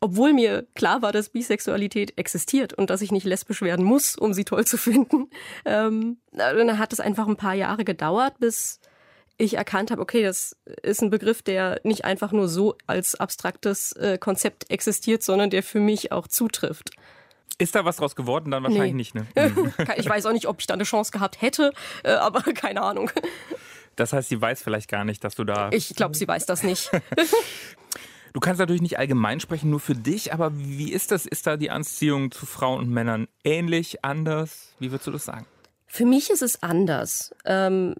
Obwohl 0.00 0.34
mir 0.34 0.66
klar 0.74 1.00
war, 1.00 1.12
dass 1.12 1.30
Bisexualität 1.30 2.18
existiert 2.18 2.74
und 2.74 2.90
dass 2.90 3.00
ich 3.00 3.12
nicht 3.12 3.24
lesbisch 3.24 3.62
werden 3.62 3.84
muss, 3.84 4.14
um 4.16 4.34
sie 4.34 4.44
toll 4.44 4.64
zu 4.66 4.76
finden. 4.76 5.28
Ähm, 5.64 6.18
dann 6.32 6.78
hat 6.78 6.92
es 6.92 7.00
einfach 7.00 7.26
ein 7.26 7.36
paar 7.36 7.54
Jahre 7.54 7.84
gedauert, 7.84 8.38
bis 8.38 8.78
ich 9.38 9.54
erkannt 9.54 9.90
habe, 9.90 10.00
okay, 10.00 10.22
das 10.22 10.56
ist 10.82 11.02
ein 11.02 11.10
Begriff, 11.10 11.42
der 11.42 11.80
nicht 11.82 12.04
einfach 12.04 12.32
nur 12.32 12.48
so 12.48 12.76
als 12.86 13.14
abstraktes 13.14 13.92
äh, 13.92 14.18
Konzept 14.18 14.70
existiert, 14.70 15.22
sondern 15.22 15.50
der 15.50 15.62
für 15.62 15.80
mich 15.80 16.12
auch 16.12 16.28
zutrifft. 16.28 16.90
Ist 17.58 17.74
da 17.74 17.84
was 17.84 17.96
draus 17.96 18.14
geworden? 18.14 18.50
Dann 18.50 18.62
wahrscheinlich 18.62 18.92
nee. 18.92 18.96
nicht, 18.96 19.14
ne? 19.14 19.26
Mhm. 19.56 19.72
ich 19.96 20.08
weiß 20.08 20.26
auch 20.26 20.32
nicht, 20.32 20.46
ob 20.46 20.60
ich 20.60 20.66
da 20.66 20.74
eine 20.74 20.84
Chance 20.84 21.10
gehabt 21.10 21.40
hätte, 21.40 21.72
äh, 22.04 22.12
aber 22.12 22.40
keine 22.52 22.82
Ahnung. 22.82 23.10
Das 23.96 24.12
heißt, 24.12 24.28
sie 24.28 24.40
weiß 24.40 24.62
vielleicht 24.62 24.88
gar 24.88 25.04
nicht, 25.04 25.24
dass 25.24 25.34
du 25.34 25.44
da. 25.44 25.70
Ich 25.72 25.94
glaube, 25.94 26.14
sie 26.16 26.28
weiß 26.28 26.46
das 26.46 26.62
nicht. 26.62 26.90
Du 28.32 28.40
kannst 28.40 28.58
natürlich 28.58 28.82
nicht 28.82 28.98
allgemein 28.98 29.40
sprechen, 29.40 29.70
nur 29.70 29.80
für 29.80 29.94
dich, 29.94 30.34
aber 30.34 30.52
wie 30.54 30.92
ist 30.92 31.10
das? 31.10 31.24
Ist 31.24 31.46
da 31.46 31.56
die 31.56 31.70
Anziehung 31.70 32.30
zu 32.30 32.44
Frauen 32.44 32.80
und 32.80 32.90
Männern 32.90 33.28
ähnlich, 33.44 34.04
anders? 34.04 34.74
Wie 34.78 34.90
würdest 34.90 35.06
du 35.06 35.12
das 35.12 35.24
sagen? 35.24 35.46
Für 35.86 36.04
mich 36.04 36.28
ist 36.28 36.42
es 36.42 36.62
anders. 36.62 37.34
Ähm, 37.46 37.94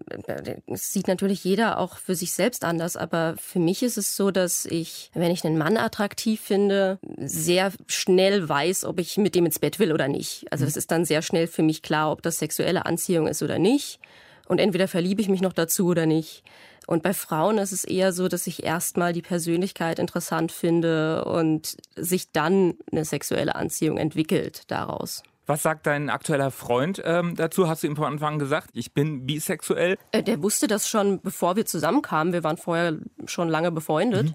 es 0.67 0.93
sieht 0.93 1.07
natürlich 1.07 1.43
jeder 1.43 1.79
auch 1.79 1.97
für 1.97 2.13
sich 2.13 2.33
selbst 2.33 2.65
anders, 2.65 2.95
aber 2.95 3.33
für 3.39 3.57
mich 3.57 3.81
ist 3.81 3.97
es 3.97 4.15
so, 4.15 4.29
dass 4.29 4.67
ich, 4.67 5.09
wenn 5.15 5.31
ich 5.31 5.43
einen 5.43 5.57
Mann 5.57 5.75
attraktiv 5.75 6.39
finde, 6.39 6.99
sehr 7.17 7.71
schnell 7.87 8.47
weiß, 8.47 8.85
ob 8.85 8.99
ich 8.99 9.17
mit 9.17 9.33
dem 9.33 9.47
ins 9.47 9.57
Bett 9.57 9.79
will 9.79 9.91
oder 9.91 10.07
nicht. 10.07 10.45
Also 10.51 10.65
es 10.65 10.77
ist 10.77 10.91
dann 10.91 11.05
sehr 11.05 11.23
schnell 11.23 11.47
für 11.47 11.63
mich 11.63 11.81
klar, 11.81 12.11
ob 12.11 12.21
das 12.21 12.37
sexuelle 12.37 12.85
Anziehung 12.85 13.25
ist 13.27 13.41
oder 13.41 13.57
nicht. 13.57 13.99
Und 14.47 14.59
entweder 14.59 14.87
verliebe 14.87 15.21
ich 15.21 15.29
mich 15.29 15.41
noch 15.41 15.53
dazu 15.53 15.87
oder 15.87 16.05
nicht. 16.05 16.43
Und 16.87 17.03
bei 17.03 17.13
Frauen 17.13 17.57
ist 17.57 17.73
es 17.73 17.83
eher 17.83 18.13
so, 18.13 18.29
dass 18.29 18.47
ich 18.47 18.63
erstmal 18.63 19.11
die 19.11 19.21
Persönlichkeit 19.21 19.99
interessant 19.99 20.53
finde 20.53 21.25
und 21.25 21.75
sich 21.97 22.31
dann 22.31 22.75
eine 22.91 23.03
sexuelle 23.03 23.55
Anziehung 23.55 23.97
entwickelt 23.97 24.63
daraus. 24.67 25.21
Was 25.47 25.63
sagt 25.63 25.85
dein 25.85 26.09
aktueller 26.09 26.51
Freund 26.51 27.01
ähm, 27.05 27.35
dazu? 27.35 27.67
Hast 27.69 27.83
du 27.83 27.87
ihm 27.87 27.95
von 27.95 28.05
Anfang 28.05 28.33
an 28.33 28.39
gesagt, 28.39 28.69
ich 28.73 28.93
bin 28.93 29.25
bisexuell? 29.25 29.97
Äh, 30.11 30.23
der 30.23 30.41
wusste 30.41 30.67
das 30.67 30.89
schon, 30.89 31.21
bevor 31.21 31.55
wir 31.55 31.65
zusammenkamen. 31.65 32.33
Wir 32.33 32.43
waren 32.43 32.57
vorher 32.57 32.97
schon 33.25 33.47
lange 33.47 33.71
befreundet. 33.71 34.27
Mhm. 34.27 34.33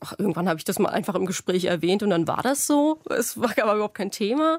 Ach, 0.00 0.14
irgendwann 0.18 0.48
habe 0.48 0.58
ich 0.58 0.64
das 0.64 0.78
mal 0.78 0.88
einfach 0.88 1.14
im 1.14 1.26
Gespräch 1.26 1.64
erwähnt 1.64 2.02
und 2.02 2.10
dann 2.10 2.26
war 2.26 2.42
das 2.42 2.66
so. 2.66 3.00
Es 3.10 3.38
war 3.38 3.50
aber 3.60 3.74
überhaupt 3.74 3.94
kein 3.94 4.10
Thema. 4.10 4.58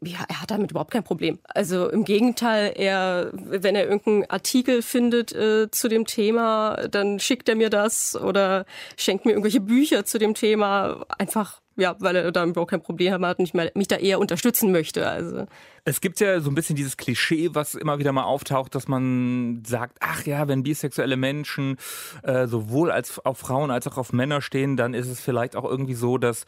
Ja, 0.00 0.20
er 0.28 0.40
hat 0.40 0.50
damit 0.50 0.70
überhaupt 0.70 0.92
kein 0.92 1.04
Problem. 1.04 1.38
Also 1.44 1.88
im 1.88 2.04
Gegenteil, 2.04 2.72
er, 2.76 3.30
wenn 3.32 3.74
er 3.74 3.84
irgendeinen 3.84 4.30
Artikel 4.30 4.82
findet 4.82 5.32
äh, 5.32 5.70
zu 5.70 5.88
dem 5.88 6.06
Thema, 6.06 6.88
dann 6.88 7.18
schickt 7.18 7.48
er 7.48 7.56
mir 7.56 7.70
das 7.70 8.16
oder 8.16 8.64
schenkt 8.96 9.24
mir 9.24 9.32
irgendwelche 9.32 9.60
Bücher 9.60 10.04
zu 10.04 10.18
dem 10.18 10.34
Thema. 10.34 11.04
Einfach 11.18 11.60
ja, 11.76 11.96
weil 11.98 12.16
er 12.16 12.32
da 12.32 12.44
überhaupt 12.44 12.70
kein 12.70 12.82
Problem 12.82 13.24
hat 13.24 13.38
und 13.38 13.44
ich 13.44 13.54
mich 13.54 13.88
da 13.88 13.96
eher 13.96 14.18
unterstützen 14.18 14.72
möchte. 14.72 15.08
Also. 15.08 15.46
Es 15.84 16.00
gibt 16.00 16.20
ja 16.20 16.40
so 16.40 16.50
ein 16.50 16.54
bisschen 16.54 16.76
dieses 16.76 16.96
Klischee, 16.96 17.50
was 17.52 17.74
immer 17.74 17.98
wieder 17.98 18.12
mal 18.12 18.24
auftaucht, 18.24 18.74
dass 18.74 18.88
man 18.88 19.62
sagt, 19.66 19.98
ach 20.00 20.26
ja, 20.26 20.48
wenn 20.48 20.62
bisexuelle 20.62 21.16
Menschen 21.16 21.76
äh, 22.22 22.46
sowohl 22.46 22.90
als 22.90 23.18
auf 23.24 23.38
Frauen 23.38 23.70
als 23.70 23.86
auch 23.86 23.96
auf 23.96 24.12
Männer 24.12 24.42
stehen, 24.42 24.76
dann 24.76 24.94
ist 24.94 25.08
es 25.08 25.20
vielleicht 25.20 25.56
auch 25.56 25.64
irgendwie 25.64 25.94
so, 25.94 26.18
dass 26.18 26.44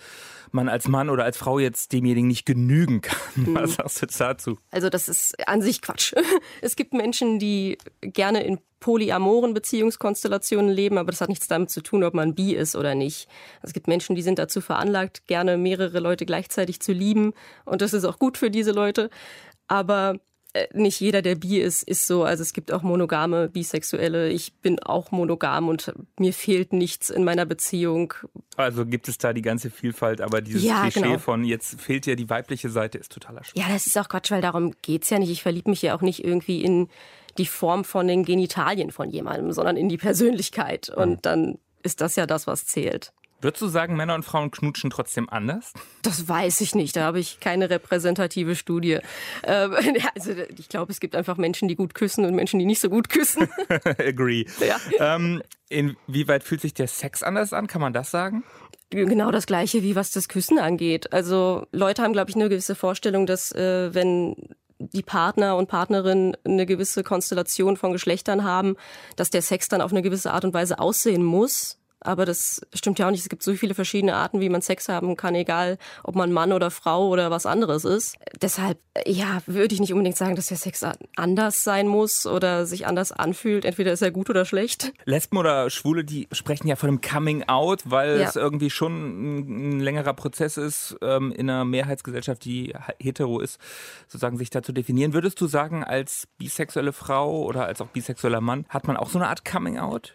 man 0.50 0.68
als 0.68 0.88
Mann 0.88 1.08
oder 1.08 1.24
als 1.24 1.36
Frau 1.36 1.58
jetzt 1.58 1.92
demjenigen 1.92 2.28
nicht 2.28 2.44
genügen 2.44 3.00
kann. 3.00 3.18
Mhm. 3.36 3.54
Was 3.54 3.74
sagst 3.76 4.02
du 4.02 4.06
dazu? 4.24 4.58
Also 4.70 4.90
das 4.90 5.08
ist 5.08 5.48
an 5.48 5.62
sich 5.62 5.82
Quatsch. 5.82 6.14
Es 6.60 6.76
gibt 6.76 6.92
Menschen, 6.92 7.38
die 7.38 7.78
gerne 8.00 8.42
in 8.44 8.58
polyamoren 8.82 9.54
Beziehungskonstellationen 9.54 10.70
leben, 10.70 10.98
aber 10.98 11.12
das 11.12 11.20
hat 11.20 11.28
nichts 11.28 11.46
damit 11.46 11.70
zu 11.70 11.82
tun, 11.82 12.02
ob 12.02 12.14
man 12.14 12.34
bi 12.34 12.52
ist 12.54 12.74
oder 12.76 12.94
nicht. 12.94 13.28
Es 13.62 13.72
gibt 13.72 13.86
Menschen, 13.86 14.16
die 14.16 14.22
sind 14.22 14.38
dazu 14.38 14.60
veranlagt, 14.60 15.26
gerne 15.28 15.56
mehrere 15.56 16.00
Leute 16.00 16.26
gleichzeitig 16.26 16.80
zu 16.80 16.92
lieben 16.92 17.32
und 17.64 17.80
das 17.80 17.94
ist 17.94 18.04
auch 18.04 18.18
gut 18.18 18.36
für 18.36 18.50
diese 18.50 18.72
Leute. 18.72 19.08
Aber 19.68 20.18
nicht 20.74 21.00
jeder, 21.00 21.22
der 21.22 21.34
bi 21.34 21.60
ist, 21.60 21.82
ist 21.82 22.06
so. 22.06 22.24
Also 22.24 22.42
es 22.42 22.52
gibt 22.52 22.72
auch 22.72 22.82
monogame 22.82 23.48
Bisexuelle. 23.48 24.28
Ich 24.28 24.52
bin 24.54 24.78
auch 24.80 25.10
monogam 25.10 25.68
und 25.68 25.92
mir 26.18 26.34
fehlt 26.34 26.74
nichts 26.74 27.08
in 27.08 27.24
meiner 27.24 27.46
Beziehung. 27.46 28.12
Also 28.56 28.84
gibt 28.84 29.08
es 29.08 29.16
da 29.16 29.32
die 29.32 29.40
ganze 29.40 29.70
Vielfalt, 29.70 30.20
aber 30.20 30.42
dieses 30.42 30.62
ja, 30.62 30.82
Klischee 30.82 31.00
genau. 31.00 31.18
von 31.18 31.44
jetzt 31.44 31.80
fehlt 31.80 32.04
dir 32.04 32.16
die 32.16 32.28
weibliche 32.28 32.68
Seite 32.68 32.98
ist 32.98 33.12
totaler 33.12 33.42
Schwachsinn. 33.44 33.62
Ja, 33.62 33.72
das 33.72 33.86
ist 33.86 33.96
auch 33.96 34.08
Quatsch, 34.08 34.30
weil 34.30 34.42
darum 34.42 34.74
geht 34.82 35.04
es 35.04 35.10
ja 35.10 35.18
nicht. 35.18 35.30
Ich 35.30 35.42
verliebe 35.42 35.70
mich 35.70 35.80
ja 35.80 35.96
auch 35.96 36.02
nicht 36.02 36.22
irgendwie 36.22 36.62
in 36.62 36.88
die 37.38 37.46
Form 37.46 37.84
von 37.84 38.06
den 38.06 38.24
Genitalien 38.24 38.90
von 38.90 39.08
jemandem, 39.08 39.52
sondern 39.52 39.78
in 39.78 39.88
die 39.88 39.96
Persönlichkeit. 39.96 40.90
Und 40.90 41.10
mhm. 41.10 41.22
dann 41.22 41.58
ist 41.82 42.02
das 42.02 42.16
ja 42.16 42.26
das, 42.26 42.46
was 42.46 42.66
zählt. 42.66 43.14
Würdest 43.42 43.60
du 43.60 43.66
sagen, 43.66 43.96
Männer 43.96 44.14
und 44.14 44.24
Frauen 44.24 44.50
knutschen 44.50 44.90
trotzdem 44.90 45.28
anders? 45.28 45.72
Das 46.02 46.28
weiß 46.28 46.60
ich 46.60 46.74
nicht. 46.74 46.96
Da 46.96 47.02
habe 47.02 47.18
ich 47.18 47.40
keine 47.40 47.68
repräsentative 47.68 48.54
Studie. 48.54 48.98
Ähm, 49.42 49.74
also 50.14 50.32
ich 50.56 50.68
glaube, 50.68 50.92
es 50.92 51.00
gibt 51.00 51.16
einfach 51.16 51.36
Menschen, 51.36 51.68
die 51.68 51.74
gut 51.74 51.94
küssen 51.94 52.24
und 52.24 52.34
Menschen, 52.34 52.58
die 52.58 52.66
nicht 52.66 52.80
so 52.80 52.88
gut 52.88 53.08
küssen. 53.08 53.48
Agree. 53.98 54.46
Ja. 54.60 54.78
Ähm, 54.98 55.42
inwieweit 55.68 56.44
fühlt 56.44 56.60
sich 56.60 56.74
der 56.74 56.86
Sex 56.86 57.22
anders 57.22 57.52
an? 57.52 57.66
Kann 57.66 57.80
man 57.80 57.92
das 57.92 58.10
sagen? 58.10 58.44
Genau 58.90 59.30
das 59.30 59.46
Gleiche, 59.46 59.82
wie 59.82 59.96
was 59.96 60.12
das 60.12 60.28
Küssen 60.28 60.58
angeht. 60.58 61.12
Also 61.12 61.66
Leute 61.72 62.02
haben, 62.02 62.12
glaube 62.12 62.30
ich, 62.30 62.36
eine 62.36 62.48
gewisse 62.48 62.74
Vorstellung, 62.74 63.26
dass 63.26 63.50
äh, 63.52 63.94
wenn 63.94 64.36
die 64.78 65.02
Partner 65.02 65.56
und 65.56 65.68
Partnerin 65.68 66.36
eine 66.44 66.66
gewisse 66.66 67.02
Konstellation 67.02 67.76
von 67.76 67.92
Geschlechtern 67.92 68.44
haben, 68.44 68.76
dass 69.16 69.30
der 69.30 69.42
Sex 69.42 69.68
dann 69.68 69.80
auf 69.80 69.92
eine 69.92 70.02
gewisse 70.02 70.32
Art 70.32 70.44
und 70.44 70.54
Weise 70.54 70.78
aussehen 70.78 71.22
muss. 71.22 71.78
Aber 72.04 72.24
das 72.24 72.60
stimmt 72.74 72.98
ja 72.98 73.06
auch 73.06 73.10
nicht. 73.10 73.20
Es 73.20 73.28
gibt 73.28 73.42
so 73.42 73.54
viele 73.54 73.74
verschiedene 73.74 74.14
Arten, 74.14 74.40
wie 74.40 74.48
man 74.48 74.62
Sex 74.62 74.88
haben 74.88 75.16
kann, 75.16 75.34
egal 75.34 75.78
ob 76.02 76.14
man 76.14 76.32
Mann 76.32 76.52
oder 76.52 76.70
Frau 76.70 77.08
oder 77.08 77.30
was 77.30 77.46
anderes 77.46 77.84
ist. 77.84 78.16
Deshalb, 78.40 78.78
ja, 79.06 79.42
würde 79.46 79.74
ich 79.74 79.80
nicht 79.80 79.92
unbedingt 79.92 80.16
sagen, 80.16 80.36
dass 80.36 80.46
der 80.46 80.56
Sex 80.56 80.84
anders 81.16 81.64
sein 81.64 81.88
muss 81.88 82.26
oder 82.26 82.66
sich 82.66 82.86
anders 82.86 83.12
anfühlt. 83.12 83.64
Entweder 83.64 83.92
ist 83.92 84.02
er 84.02 84.10
gut 84.10 84.30
oder 84.30 84.44
schlecht. 84.44 84.92
Lesben 85.04 85.36
oder 85.36 85.70
Schwule, 85.70 86.04
die 86.04 86.28
sprechen 86.32 86.68
ja 86.68 86.76
von 86.76 86.88
einem 86.88 87.00
Coming 87.00 87.44
Out, 87.44 87.82
weil 87.84 88.20
ja. 88.20 88.28
es 88.28 88.36
irgendwie 88.36 88.70
schon 88.70 89.76
ein 89.76 89.80
längerer 89.80 90.14
Prozess 90.14 90.56
ist, 90.56 90.96
ähm, 91.02 91.32
in 91.32 91.48
einer 91.48 91.64
Mehrheitsgesellschaft, 91.64 92.44
die 92.44 92.74
hetero 92.98 93.40
ist, 93.40 93.58
sozusagen 94.08 94.36
sich 94.36 94.50
da 94.50 94.62
zu 94.62 94.72
definieren. 94.72 95.12
Würdest 95.12 95.40
du 95.40 95.46
sagen, 95.46 95.84
als 95.84 96.26
bisexuelle 96.38 96.92
Frau 96.92 97.42
oder 97.42 97.66
als 97.66 97.80
auch 97.80 97.88
bisexueller 97.88 98.40
Mann, 98.40 98.66
hat 98.68 98.86
man 98.86 98.96
auch 98.96 99.08
so 99.08 99.18
eine 99.18 99.28
Art 99.28 99.44
Coming 99.44 99.78
Out? 99.78 100.14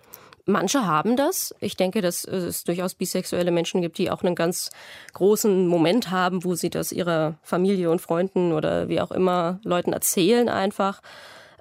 Manche 0.50 0.86
haben 0.86 1.18
das. 1.18 1.54
Ich 1.60 1.76
denke, 1.76 2.02
dass 2.02 2.24
es 2.24 2.64
durchaus 2.64 2.96
bisexuelle 2.96 3.52
Menschen 3.52 3.82
gibt, 3.82 3.98
die 3.98 4.10
auch 4.10 4.24
einen 4.24 4.34
ganz 4.34 4.70
großen 5.14 5.68
Moment 5.68 6.10
haben, 6.10 6.46
wo 6.46 6.56
sie 6.56 6.70
das 6.70 6.94
ihrer 6.94 7.36
Familie 7.44 7.92
und 7.92 8.00
Freunden 8.00 8.54
oder 8.54 8.88
wie 8.88 9.02
auch 9.02 9.12
immer 9.12 9.60
Leuten 9.64 9.92
erzählen 9.92 10.48
einfach. 10.48 11.02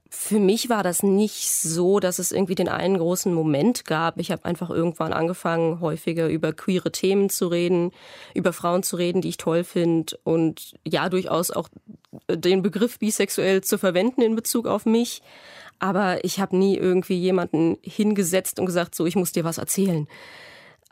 Für 0.09 0.39
mich 0.39 0.71
war 0.71 0.85
das 0.85 1.03
nicht 1.03 1.51
so, 1.51 1.99
dass 1.99 2.21
es 2.21 2.31
irgendwie 2.31 2.55
den 2.55 2.69
einen 2.69 2.97
großen 2.97 3.35
Moment 3.35 3.87
gab. 3.87 4.21
Ich 4.21 4.31
habe 4.31 4.45
einfach 4.45 4.71
irgendwann 4.71 5.13
angefangen, 5.13 5.81
häufiger 5.81 6.29
über 6.29 6.53
queere 6.53 6.93
Themen 6.93 7.29
zu 7.29 7.49
reden, 7.49 7.91
über 8.35 8.53
Frauen 8.53 8.85
zu 8.85 8.95
reden, 8.95 9.21
die 9.21 9.31
ich 9.31 9.37
toll 9.37 9.65
finde 9.65 10.17
und 10.23 10.75
ja, 10.87 11.09
durchaus 11.09 11.51
auch 11.51 11.69
den 12.31 12.63
Begriff 12.63 12.99
bisexuell 12.99 13.63
zu 13.63 13.79
verwenden 13.79 14.23
in 14.23 14.37
Bezug 14.37 14.67
auf 14.67 14.87
mich. 14.87 15.23
Aber 15.79 16.25
ich 16.25 16.41
habe 16.41 16.57
nie 16.57 16.77
irgendwie 16.77 17.19
jemanden 17.19 17.77
hingesetzt 17.83 18.59
und 18.59 18.67
gesagt, 18.67 18.95
so, 18.95 19.07
ich 19.07 19.17
muss 19.17 19.33
dir 19.33 19.45
was 19.45 19.59
erzählen. 19.59 20.09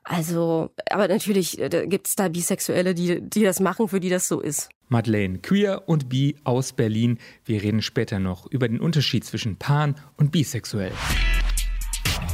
Also, 0.04 0.70
aber 0.90 1.08
natürlich 1.08 1.58
äh, 1.58 1.86
gibt 1.86 2.08
es 2.08 2.14
da 2.14 2.28
Bisexuelle, 2.28 2.94
die, 2.94 3.22
die 3.22 3.42
das 3.42 3.58
machen, 3.60 3.88
für 3.88 4.00
die 4.00 4.10
das 4.10 4.28
so 4.28 4.40
ist. 4.40 4.68
Madeleine, 4.88 5.38
queer 5.38 5.84
und 5.86 6.10
bi 6.10 6.36
aus 6.44 6.74
Berlin. 6.74 7.18
Wir 7.46 7.62
reden 7.62 7.80
später 7.80 8.18
noch 8.18 8.46
über 8.46 8.68
den 8.68 8.80
Unterschied 8.80 9.24
zwischen 9.24 9.56
pan 9.56 9.96
und 10.18 10.30
bisexuell. 10.30 10.92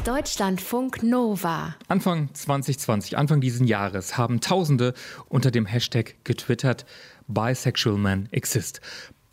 Deutschlandfunk 0.04 1.02
Nova. 1.02 1.76
Anfang 1.86 2.34
2020, 2.34 3.16
Anfang 3.18 3.40
dieses 3.40 3.68
Jahres, 3.68 4.16
haben 4.16 4.40
Tausende 4.40 4.94
unter 5.28 5.50
dem 5.50 5.66
Hashtag 5.66 6.16
getwittert, 6.24 6.86
Bisexual 7.32 7.96
Men 7.96 8.28
Exist. 8.32 8.80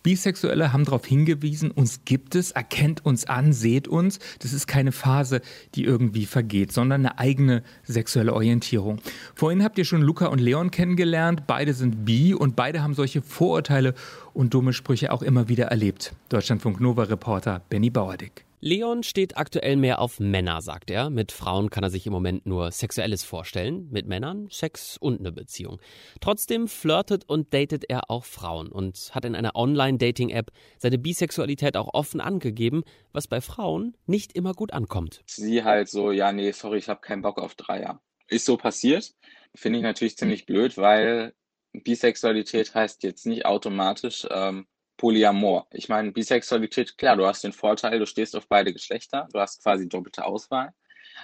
Bisexuelle 0.08 0.72
haben 0.72 0.86
darauf 0.86 1.06
hingewiesen, 1.06 1.70
uns 1.70 2.06
gibt 2.06 2.36
es, 2.36 2.51
erkennt 2.51 3.06
uns 3.06 3.25
an, 3.25 3.51
seht 3.51 3.89
uns. 3.89 4.20
Das 4.39 4.54
ist 4.54 4.66
keine 4.66 4.94
Phase, 4.94 5.42
die 5.75 5.84
irgendwie 5.84 6.25
vergeht, 6.25 6.72
sondern 6.72 7.01
eine 7.06 7.20
eigene 7.20 7.62
sexuelle 7.84 8.34
Orientierung. 8.34 9.00
Vorhin 9.36 9.66
habt 9.66 9.77
ihr 9.77 9.84
schon 9.84 10.01
Luca 10.01 10.27
und 10.27 10.39
Leon 10.39 10.72
kennengelernt. 10.72 11.44
Beide 11.46 11.74
sind 11.74 12.06
bi 12.06 12.34
und 12.34 12.56
beide 12.56 12.84
haben 12.84 12.94
solche 12.94 13.22
Vorurteile 13.22 13.96
und 14.34 14.54
dumme 14.54 14.72
Sprüche 14.72 15.12
auch 15.12 15.22
immer 15.22 15.50
wieder 15.50 15.66
erlebt. 15.66 16.13
Deutschlandfunk 16.30 16.80
Nova 16.80 17.04
Reporter 17.04 17.62
Benny 17.68 17.89
Bauerdick. 17.89 18.47
Leon 18.60 19.04
steht 19.04 19.38
aktuell 19.38 19.76
mehr 19.76 20.00
auf 20.00 20.20
Männer, 20.20 20.62
sagt 20.62 20.90
er. 20.90 21.12
Mit 21.12 21.32
Frauen 21.32 21.70
kann 21.70 21.84
er 21.84 21.92
sich 21.92 22.08
im 22.08 22.14
Moment 22.14 22.48
nur 22.48 22.72
Sexuelles 22.72 23.24
vorstellen, 23.24 23.88
mit 23.92 24.08
Männern 24.08 24.48
Sex 24.50 24.98
und 24.98 25.20
eine 25.20 25.32
Beziehung. 25.32 25.80
Trotzdem 26.22 26.68
flirtet 26.68 27.24
und 27.30 27.54
datet 27.54 27.86
er 27.88 28.10
auch 28.10 28.26
Frauen 28.26 28.70
und 28.70 29.12
hat 29.14 29.26
in 29.26 29.36
einer 29.36 29.56
Online-Dating-App 29.56 30.52
seine 30.80 30.98
Bisexualität 30.98 31.78
auch 31.78 31.94
offen 31.94 32.20
angegeben, 32.20 32.84
was 33.14 33.28
bei 33.28 33.42
Frauen 33.42 33.96
nicht 34.08 34.34
immer 34.34 34.54
gut 34.54 34.74
ankommt. 34.74 35.22
Sie 35.28 35.64
halt 35.64 35.88
so, 35.88 36.12
ja, 36.12 36.32
nee, 36.32 36.52
sorry, 36.52 36.80
ich 36.80 36.90
habe 36.90 37.02
keinen 37.02 37.22
Bock 37.22 37.38
auf 37.38 37.54
Dreier. 37.54 38.02
Ist 38.28 38.48
so 38.48 38.58
passiert. 38.58 39.14
Finde 39.54 39.78
ich 39.78 39.84
natürlich 39.84 40.18
ziemlich 40.18 40.48
blöd, 40.48 40.78
weil 40.78 41.34
Bisexualität 41.74 42.74
heißt 42.74 43.04
jetzt 43.04 43.28
nicht 43.28 43.46
automatisch, 43.46 44.28
ähm, 44.32 44.66
Polyamor. 44.98 45.68
Ich 45.72 45.89
meine, 45.89 46.12
Bisexualität, 46.12 46.98
klar, 46.98 47.16
du 47.16 47.25
hast 47.25 47.44
den 47.44 47.54
Vorteil, 47.54 48.00
du 48.00 48.06
stehst 48.06 48.36
auf 48.36 48.48
beide 48.48 48.74
Geschlechter, 48.74 49.27
du 49.32 49.39
hast 49.39 49.63
quasi 49.63 49.88
doppelte 49.88 50.25
Auswahl. 50.25 50.74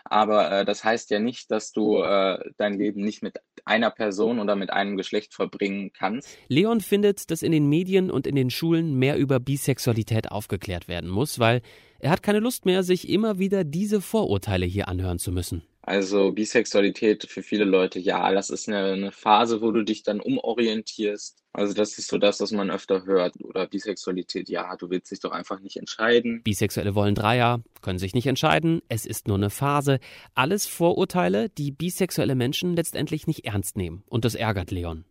Aber 0.05 0.51
äh, 0.51 0.65
das 0.65 0.83
heißt 0.83 1.11
ja 1.11 1.19
nicht, 1.19 1.51
dass 1.51 1.71
du 1.71 2.01
äh, 2.01 2.39
dein 2.57 2.77
Leben 2.77 3.03
nicht 3.03 3.21
mit 3.21 3.39
einer 3.65 3.91
Person 3.91 4.39
oder 4.39 4.55
mit 4.55 4.71
einem 4.71 4.97
Geschlecht 4.97 5.33
verbringen 5.33 5.91
kannst. 5.93 6.37
Leon 6.47 6.81
findet, 6.81 7.29
dass 7.31 7.43
in 7.43 7.51
den 7.51 7.67
Medien 7.67 8.11
und 8.11 8.27
in 8.27 8.35
den 8.35 8.49
Schulen 8.49 8.95
mehr 8.95 9.17
über 9.17 9.39
Bisexualität 9.39 10.31
aufgeklärt 10.31 10.87
werden 10.87 11.09
muss, 11.09 11.39
weil 11.39 11.61
er 11.99 12.11
hat 12.11 12.23
keine 12.23 12.39
Lust 12.39 12.65
mehr, 12.65 12.83
sich 12.83 13.07
immer 13.07 13.39
wieder 13.39 13.63
diese 13.63 14.01
Vorurteile 14.01 14.65
hier 14.65 14.87
anhören 14.87 15.19
zu 15.19 15.31
müssen. 15.31 15.63
Also 15.85 16.31
Bisexualität 16.31 17.25
für 17.29 17.43
viele 17.43 17.65
Leute, 17.65 17.99
ja, 17.99 18.31
das 18.31 18.49
ist 18.49 18.69
eine, 18.69 18.93
eine, 18.93 19.11
Phase, 19.11 19.61
wo 19.61 19.71
du 19.71 19.83
dich 19.83 20.01
dann 20.01 20.21
umorientierst. 20.21 21.43
Also 21.51 21.73
das 21.73 21.97
ist 21.97 22.07
so 22.07 22.17
das, 22.17 22.39
was 22.39 22.51
man 22.53 22.71
öfter 22.71 23.05
hört. 23.05 23.35
Oder 23.43 23.67
Bisexualität, 23.67 24.47
ja, 24.47 24.77
du 24.77 24.89
willst 24.89 25.11
dich 25.11 25.19
doch 25.19 25.31
einfach 25.31 25.59
nicht 25.59 25.75
entscheiden. 25.75 26.41
Bisexuelle 26.41 26.95
wollen 26.95 27.15
Dreier, 27.15 27.61
können 27.81 27.99
sich 27.99 28.13
nicht 28.13 28.27
entscheiden, 28.27 28.81
es 28.87 29.05
ist 29.05 29.27
nur 29.27 29.35
eine 29.35 29.49
Phase. 29.49 29.99
Alles 30.35 30.65
Vorurteile, 30.65 31.49
die 31.49 31.71
bisexuelle 31.71 32.35
Menschen 32.35 32.77
letztendlich 32.77 33.27
nicht 33.27 33.45
ernst 33.45 33.75
nehmen. 33.75 34.03
Und 34.07 34.23
das 34.23 34.35
ärgert 34.35 34.71
Leon. 34.71 35.03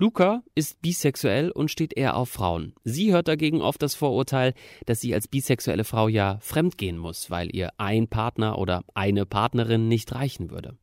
Luca 0.00 0.42
ist 0.54 0.80
bisexuell 0.80 1.50
und 1.50 1.70
steht 1.70 1.94
eher 1.94 2.16
auf 2.16 2.30
Frauen. 2.30 2.72
Sie 2.84 3.12
hört 3.12 3.28
dagegen 3.28 3.60
oft 3.60 3.82
das 3.82 3.94
Vorurteil, 3.94 4.54
dass 4.86 5.02
sie 5.02 5.12
als 5.12 5.28
bisexuelle 5.28 5.84
Frau 5.84 6.08
ja 6.08 6.38
fremdgehen 6.40 6.96
muss, 6.96 7.30
weil 7.30 7.54
ihr 7.54 7.68
ein 7.76 8.08
Partner 8.08 8.56
oder 8.56 8.82
eine 8.94 9.26
Partnerin 9.26 9.88
nicht 9.88 10.14
reichen 10.14 10.50
würde. 10.50 10.78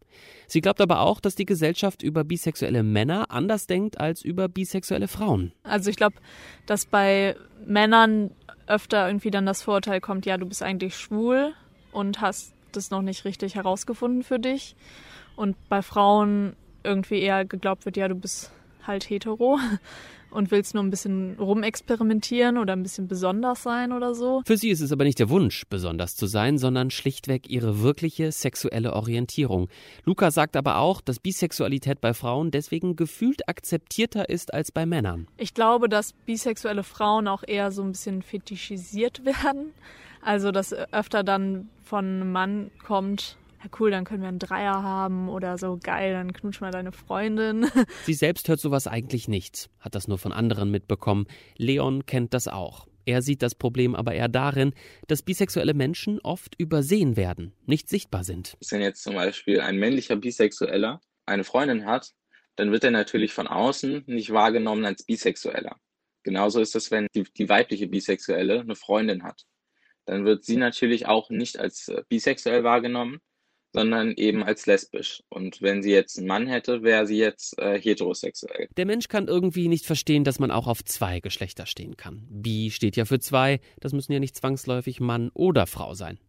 Sie 0.46 0.62
glaubt 0.62 0.82
aber 0.82 1.02
auch, 1.02 1.20
dass 1.20 1.34
die 1.34 1.46
Gesellschaft 1.46 2.04
über 2.04 2.24
bisexuelle 2.24 2.84
Männer 2.84 3.32
anders 3.32 3.66
denkt 3.66 4.00
als 4.00 4.22
über 4.22 4.48
bisexuelle 4.48 5.08
Frauen. 5.08 5.52
Also 5.64 5.90
ich 5.90 5.96
glaube, 5.96 6.18
dass 6.68 6.86
bei 6.86 7.36
Männern 7.66 8.30
öfter 8.68 9.08
irgendwie 9.08 9.32
dann 9.32 9.48
das 9.48 9.64
Vorurteil 9.64 10.00
kommt, 10.00 10.27
ja, 10.27 10.38
du 10.38 10.46
bist 10.46 10.62
eigentlich 10.62 10.96
schwul 10.96 11.56
und 11.92 12.22
hast 12.22 12.53
das 12.72 12.92
noch 12.92 13.01
nicht 13.01 13.25
richtig 13.25 13.56
herausgefunden 13.56 14.22
für 14.22 14.38
dich. 14.38 14.75
Und 15.36 15.56
bei 15.70 15.82
Frauen 15.82 16.56
irgendwie 16.84 17.20
eher 17.20 17.46
geglaubt 17.46 17.86
wird, 17.86 17.98
ja, 17.98 18.08
du 18.08 18.16
bist 18.16 18.51
halt 18.88 19.10
hetero 19.10 19.60
und 20.30 20.52
willst 20.52 20.74
nur 20.74 20.84
ein 20.84 20.90
bisschen 20.90 21.36
rumexperimentieren 21.40 22.58
oder 22.58 22.74
ein 22.74 22.84
bisschen 22.84 23.08
besonders 23.08 23.64
sein 23.64 23.92
oder 23.92 24.14
so. 24.14 24.42
Für 24.46 24.58
sie 24.58 24.70
ist 24.70 24.82
es 24.82 24.92
aber 24.92 25.04
nicht 25.04 25.20
der 25.20 25.30
Wunsch, 25.30 25.64
besonders 25.70 26.16
zu 26.16 26.28
sein, 26.28 26.58
sondern 26.58 26.92
schlichtweg 26.92 27.50
ihre 27.50 27.82
wirkliche 27.82 28.32
sexuelle 28.32 28.94
Orientierung. 28.94 29.70
Luca 30.06 30.32
sagt 30.32 30.56
aber 30.56 30.78
auch, 30.78 31.02
dass 31.02 31.20
Bisexualität 31.20 32.02
bei 32.02 32.14
Frauen 32.14 32.52
deswegen 32.52 32.96
gefühlt 32.96 33.48
akzeptierter 33.48 34.30
ist 34.30 34.54
als 34.54 34.72
bei 34.72 34.86
Männern. 34.86 35.28
Ich 35.38 35.54
glaube, 35.54 35.90
dass 35.90 36.14
bisexuelle 36.14 36.84
Frauen 36.84 37.28
auch 37.28 37.44
eher 37.46 37.72
so 37.72 37.84
ein 37.84 37.92
bisschen 37.92 38.22
fetischisiert 38.22 39.26
werden. 39.26 39.74
Also, 40.22 40.52
dass 40.52 40.74
öfter 40.74 41.24
dann 41.24 41.70
von 41.84 42.06
einem 42.06 42.32
Mann 42.32 42.72
kommt, 42.86 43.38
ja 43.63 43.70
cool, 43.79 43.91
dann 43.91 44.05
können 44.05 44.22
wir 44.22 44.29
einen 44.29 44.39
Dreier 44.39 44.83
haben 44.83 45.29
oder 45.29 45.57
so 45.57 45.77
geil, 45.81 46.13
dann 46.13 46.33
knutsch 46.33 46.61
mal 46.61 46.72
deine 46.72 46.91
Freundin. 46.91 47.67
Sie 48.05 48.13
selbst 48.13 48.48
hört 48.50 48.59
sowas 48.59 48.87
eigentlich 48.87 49.27
nicht, 49.27 49.70
hat 49.79 49.96
das 49.96 50.07
nur 50.07 50.17
von 50.17 50.31
anderen 50.31 50.72
mitbekommen. 50.72 51.27
Leon 51.57 52.05
kennt 52.05 52.33
das 52.33 52.48
auch. 52.48 52.87
Er 53.05 53.22
sieht 53.22 53.41
das 53.41 53.55
Problem 53.55 53.96
aber 53.96 54.13
eher 54.13 54.27
darin, 54.27 54.74
dass 55.07 55.22
bisexuelle 55.22 55.74
Menschen 55.74 56.20
oft 56.20 56.59
übersehen 56.59 57.15
werden, 57.15 57.53
nicht 57.65 57.87
sichtbar 57.87 58.25
sind. 58.25 58.57
Wenn 58.70 58.81
jetzt 58.81 59.01
zum 59.01 59.15
Beispiel 59.15 59.61
ein 59.61 59.77
männlicher 59.77 60.17
Bisexueller 60.17 61.00
eine 61.25 61.46
Freundin 61.46 61.85
hat, 61.85 62.11
dann 62.57 62.72
wird 62.72 62.83
er 62.83 62.91
natürlich 62.91 63.33
von 63.33 63.48
außen 63.48 64.03
nicht 64.07 64.33
wahrgenommen 64.33 64.83
als 64.83 65.03
Bisexueller. 65.03 65.77
Genauso 66.24 66.59
ist 66.59 66.75
es, 66.75 66.91
wenn 66.91 67.07
die, 67.15 67.24
die 67.24 67.48
weibliche 67.48 67.87
Bisexuelle 67.87 68.59
eine 68.59 68.75
Freundin 68.75 69.24
hat. 69.24 69.46
Dann 70.03 70.25
wird 70.25 70.43
sie 70.43 70.57
natürlich 70.57 71.05
auch 71.05 71.29
nicht 71.29 71.57
als 71.57 71.87
äh, 71.87 72.03
bisexuell 72.09 72.65
wahrgenommen, 72.65 73.20
sondern 73.74 74.14
eben 74.14 74.44
als 74.44 74.66
lesbisch. 74.66 75.24
Und 75.30 75.62
wenn 75.62 75.84
sie 75.84 75.92
jetzt 75.92 76.18
einen 76.18 76.27
Mann 76.27 76.48
hätte, 76.48 76.84
wäre 76.84 77.06
sie 77.06 77.18
jetzt 77.18 77.58
äh, 77.60 77.80
heterosexuell. 77.80 78.68
Der 78.77 78.86
Mensch 78.86 79.08
kann 79.08 79.27
irgendwie 79.27 79.68
nicht 79.68 79.86
verstehen, 79.86 80.24
dass 80.24 80.40
man 80.40 80.51
auch 80.51 80.68
auf 80.68 80.84
zwei 80.84 81.20
Geschlechter 81.20 81.66
stehen 81.66 81.98
kann. 81.98 82.25
Bi 82.30 82.72
steht 82.72 82.96
ja 82.96 83.06
für 83.06 83.20
zwei, 83.20 83.60
das 83.80 83.94
müssen 83.94 84.14
ja 84.14 84.20
nicht 84.20 84.36
zwangsläufig 84.36 85.00
Mann 85.00 85.30
oder 85.34 85.68
Frau 85.68 85.94
sein. 85.94 86.20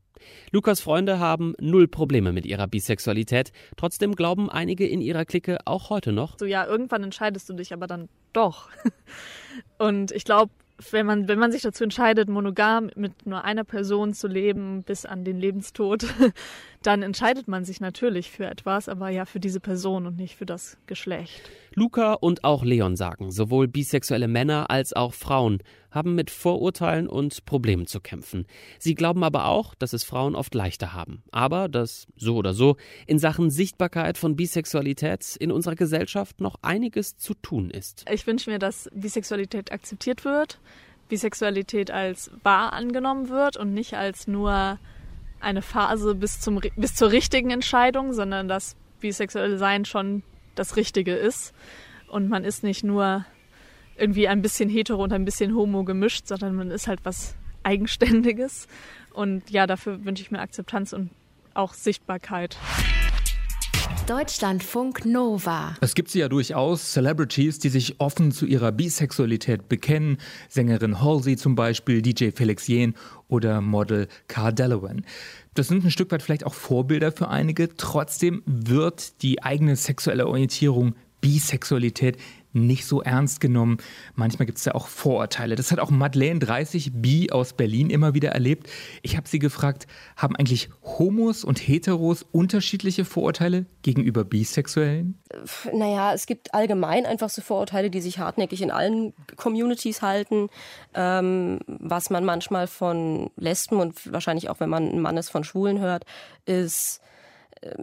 Lukas 0.51 0.81
Freunde 0.81 1.19
haben 1.19 1.55
null 1.61 1.89
Probleme 1.89 2.33
mit 2.33 2.47
ihrer 2.47 2.67
Bisexualität. 2.67 3.53
Trotzdem 3.77 4.15
glauben 4.15 4.51
einige 4.51 4.87
in 4.87 5.01
ihrer 5.01 5.25
Clique 5.25 5.59
auch 5.65 5.91
heute 5.91 6.13
noch. 6.13 6.39
So 6.39 6.45
ja, 6.45 6.67
irgendwann 6.67 7.05
entscheidest 7.05 7.49
du 7.49 7.55
dich 7.55 7.73
aber 7.73 7.87
dann 7.87 8.09
doch. 8.33 8.69
Und 9.79 10.13
ich 10.13 10.25
glaube, 10.25 10.53
wenn 10.91 11.07
man, 11.07 11.29
wenn 11.29 11.39
man 11.39 11.51
sich 11.51 11.63
dazu 11.63 11.85
entscheidet, 11.85 12.29
monogam 12.29 12.91
mit 12.95 13.27
nur 13.27 13.45
einer 13.45 13.65
Person 13.65 14.15
zu 14.15 14.29
leben 14.29 14.83
bis 14.85 15.05
an 15.05 15.25
den 15.25 15.39
Lebenstod, 15.39 16.07
dann 16.83 17.03
entscheidet 17.03 17.49
man 17.49 17.65
sich 17.65 17.81
natürlich 17.81 18.31
für 18.31 18.47
etwas, 18.47 18.89
aber 18.89 19.09
ja 19.09 19.25
für 19.25 19.41
diese 19.41 19.61
Person 19.61 20.07
und 20.07 20.17
nicht 20.17 20.37
für 20.37 20.47
das 20.47 20.79
Geschlecht. 20.87 21.51
Luca 21.75 22.15
und 22.15 22.45
auch 22.45 22.65
Leon 22.65 22.97
sagen, 22.97 23.31
sowohl 23.31 23.69
bisexuelle 23.69 24.29
Männer 24.29 24.71
als 24.71 24.93
auch 24.93 25.15
Frauen 25.15 25.59
haben 25.91 26.15
mit 26.15 26.31
Vorurteilen 26.31 27.09
und 27.09 27.45
Problemen 27.45 27.87
zu 27.87 28.01
kämpfen. 28.01 28.47
Sie 28.79 28.95
glauben 28.95 29.25
aber 29.25 29.47
auch, 29.47 29.75
dass 29.75 29.93
es 29.93 30.05
Frauen 30.05 30.35
oft 30.35 30.55
leichter 30.55 30.93
haben. 30.93 31.23
Aber 31.33 31.69
dass 31.69 32.07
so 32.17 32.37
oder 32.37 32.53
so 32.53 32.77
in 33.07 33.19
Sachen 33.19 33.51
Sichtbarkeit 33.51 34.19
von 34.19 34.37
Bisexualität 34.37 35.37
in 35.37 35.51
unserer 35.51 35.75
Gesellschaft 35.75 36.41
noch 36.41 36.57
einiges 36.63 37.17
zu 37.17 37.35
tun 37.35 37.71
ist. 37.71 38.05
Ich 38.13 38.27
wünsche 38.27 38.51
mir, 38.51 38.59
dass 38.59 38.89
Bisexualität 38.93 39.73
akzeptiert 39.73 40.25
wird, 40.25 40.61
Bisexualität 41.09 41.91
als 41.91 42.31
wahr 42.43 42.73
angenommen 42.73 43.29
wird 43.29 43.57
und 43.57 43.73
nicht 43.73 43.95
als 43.95 44.29
nur 44.29 44.79
eine 45.41 45.63
Phase 45.63 46.15
bis, 46.15 46.41
zum, 46.41 46.61
bis 46.77 46.95
zur 46.95 47.11
richtigen 47.11 47.51
Entscheidung, 47.51 48.13
sondern 48.13 48.49
dass 48.49 48.77
bisexuell 49.01 49.59
sein 49.59 49.85
schon 49.85 50.23
das 50.55 50.77
Richtige 50.77 51.15
ist. 51.15 51.55
Und 52.09 52.29
man 52.29 52.45
ist 52.45 52.63
nicht 52.63 52.85
nur 52.85 53.25
irgendwie 53.99 54.29
ein 54.29 54.43
bisschen 54.43 54.69
hetero 54.69 55.03
und 55.03 55.13
ein 55.13 55.25
bisschen 55.25 55.55
homo 55.55 55.85
gemischt, 55.85 56.27
sondern 56.27 56.55
man 56.55 56.71
ist 56.71 56.89
halt 56.89 57.01
was 57.05 57.35
Eigenständiges. 57.63 58.67
Und 59.13 59.51
ja, 59.51 59.67
dafür 59.67 60.05
wünsche 60.05 60.23
ich 60.23 60.31
mir 60.31 60.41
Akzeptanz 60.41 60.93
und 60.93 61.11
auch 61.55 61.75
Sichtbarkeit. 61.75 62.57
Deutschlandfunk 64.07 65.05
Nova. 65.05 65.77
Es 65.83 65.95
gibt 65.95 66.09
sie 66.09 66.21
ja 66.21 66.31
durchaus, 66.31 66.93
Celebrities, 66.93 67.59
die 67.59 67.69
sich 67.69 68.01
offen 68.01 68.33
zu 68.33 68.47
ihrer 68.47 68.73
Bisexualität 68.73 69.69
bekennen. 69.69 70.17
Sängerin 70.49 71.03
Halsey 71.03 71.37
zum 71.37 71.55
Beispiel, 71.55 72.01
DJ 72.01 72.31
Felix 72.35 72.67
Jen 72.69 72.95
oder 73.29 73.61
Model 73.61 74.09
Car 74.29 74.53
Delawan. 74.53 75.05
Das 75.53 75.69
sind 75.69 75.85
ein 75.85 75.91
Stück 75.91 76.11
weit 76.11 76.23
vielleicht 76.23 76.47
auch 76.47 76.55
Vorbilder 76.55 77.13
für 77.13 77.29
einige. 77.29 77.77
Trotzdem 77.77 78.43
wird 78.47 79.21
die 79.23 79.43
eigene 79.43 79.77
sexuelle 79.77 80.27
Orientierung 80.27 80.95
Bisexualität 81.21 82.17
nicht 82.53 82.87
so 82.87 83.03
ernst 83.03 83.41
genommen. 83.41 83.79
Manchmal 84.15 84.47
gibt 84.47 84.59
es 84.59 84.65
ja 84.65 84.75
auch 84.75 84.87
Vorurteile. 84.87 85.55
Das 85.55 85.71
hat 85.71 85.79
auch 85.79 85.91
Madeleine 85.91 86.39
30 86.39 86.93
B 86.95 87.31
aus 87.31 87.53
Berlin 87.53 87.91
immer 87.91 88.15
wieder 88.15 88.31
erlebt. 88.31 88.69
Ich 89.03 89.17
habe 89.17 89.29
sie 89.29 89.39
gefragt, 89.39 89.87
haben 90.17 90.37
eigentlich 90.37 90.71
Homos 90.83 91.45
und 91.45 91.59
Heteros 91.59 92.25
unterschiedliche 92.33 93.05
Vorurteile 93.05 93.67
gegenüber 93.83 94.25
Bisexuellen? 94.25 95.21
Naja, 95.73 96.15
es 96.15 96.27
gibt 96.27 96.55
allgemein 96.55 97.07
einfach 97.07 97.29
so 97.29 97.43
Vorurteile, 97.43 97.91
die 97.91 98.01
sich 98.01 98.19
hartnäckig 98.19 98.63
in 98.63 98.71
allen 98.71 99.13
Communities 99.37 100.03
halten. 100.03 100.49
Ähm, 100.95 101.61
was 101.67 102.11
man 102.11 102.25
manchmal 102.25 102.67
von 102.67 103.31
Lesben 103.37 103.79
und 103.79 104.13
wahrscheinlich 104.13 104.49
auch, 104.49 104.61
wenn 104.61 104.71
man 104.71 104.89
ein 104.89 105.01
Mann 105.01 105.17
ist, 105.17 105.31
von 105.31 105.45
Schwulen 105.45 105.81
hört, 105.81 106.05
ist, 106.47 107.01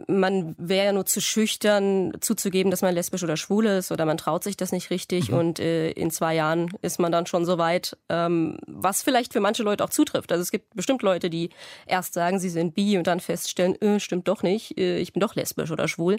man 0.08 0.56
wäre 0.58 0.86
ja 0.88 0.92
nur 0.94 1.06
zu 1.06 1.22
schüchtern 1.22 2.14
zuzugeben, 2.22 2.72
dass 2.72 2.82
man 2.82 2.94
lesbisch 2.94 3.24
oder 3.24 3.38
schwul 3.38 3.66
ist 3.66 3.92
oder 3.92 4.06
man 4.06 4.18
traut 4.18 4.44
sich 4.44 4.58
das 4.58 4.72
nicht 4.72 4.90
richtig 4.90 5.30
mhm. 5.30 5.38
und 5.38 5.60
äh, 5.60 5.92
in 5.92 6.12
zwei 6.12 6.36
Jahren 6.36 6.72
ist 6.82 7.00
man 7.00 7.12
dann 7.12 7.26
schon 7.26 7.46
so 7.46 7.58
weit, 7.58 7.98
ähm, 8.10 8.58
was 8.68 9.04
vielleicht 9.04 9.34
für 9.34 9.40
manche 9.40 9.64
Leute 9.64 9.84
auch 9.84 9.90
zutrifft. 9.90 10.32
Also 10.32 10.42
es 10.42 10.52
gibt 10.52 10.76
bestimmt 10.76 11.02
Leute, 11.02 11.30
die 11.30 11.50
erst 11.86 12.14
sagen, 12.14 12.40
sie 12.40 12.50
sind 12.50 12.76
bi 12.76 12.98
und 12.98 13.08
dann 13.08 13.20
feststellen, 13.20 13.80
äh, 13.82 14.00
stimmt 14.00 14.28
doch 14.28 14.44
nicht, 14.44 14.78
äh, 14.78 14.98
ich 14.98 15.14
bin 15.14 15.20
doch 15.20 15.36
lesbisch 15.36 15.72
oder 15.72 15.88
schwul. 15.88 16.18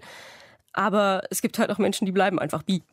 Aber 0.72 1.22
es 1.30 1.40
gibt 1.40 1.58
halt 1.58 1.70
auch 1.70 1.78
Menschen, 1.78 2.04
die 2.04 2.12
bleiben 2.12 2.38
einfach 2.38 2.62
bi. 2.62 2.82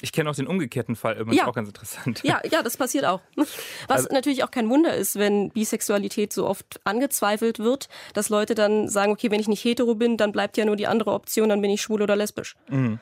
Ich 0.00 0.12
kenne 0.12 0.28
auch 0.30 0.34
den 0.34 0.46
umgekehrten 0.46 0.96
Fall, 0.96 1.16
immer 1.16 1.32
ja. 1.32 1.46
auch 1.46 1.54
ganz 1.54 1.68
interessant. 1.68 2.20
Ja, 2.24 2.40
ja, 2.50 2.62
das 2.62 2.76
passiert 2.76 3.04
auch. 3.04 3.20
Was 3.36 3.56
also, 3.88 4.08
natürlich 4.12 4.44
auch 4.44 4.50
kein 4.50 4.68
Wunder 4.68 4.94
ist, 4.94 5.18
wenn 5.18 5.50
Bisexualität 5.50 6.32
so 6.32 6.46
oft 6.46 6.80
angezweifelt 6.84 7.58
wird, 7.58 7.88
dass 8.12 8.28
Leute 8.28 8.54
dann 8.54 8.88
sagen, 8.88 9.12
okay, 9.12 9.30
wenn 9.30 9.40
ich 9.40 9.48
nicht 9.48 9.64
hetero 9.64 9.94
bin, 9.94 10.16
dann 10.16 10.32
bleibt 10.32 10.56
ja 10.56 10.64
nur 10.64 10.76
die 10.76 10.86
andere 10.86 11.12
Option, 11.12 11.48
dann 11.48 11.60
bin 11.60 11.70
ich 11.70 11.82
schwul 11.82 12.02
oder 12.02 12.16
lesbisch. 12.16 12.56
Mhm. 12.68 12.98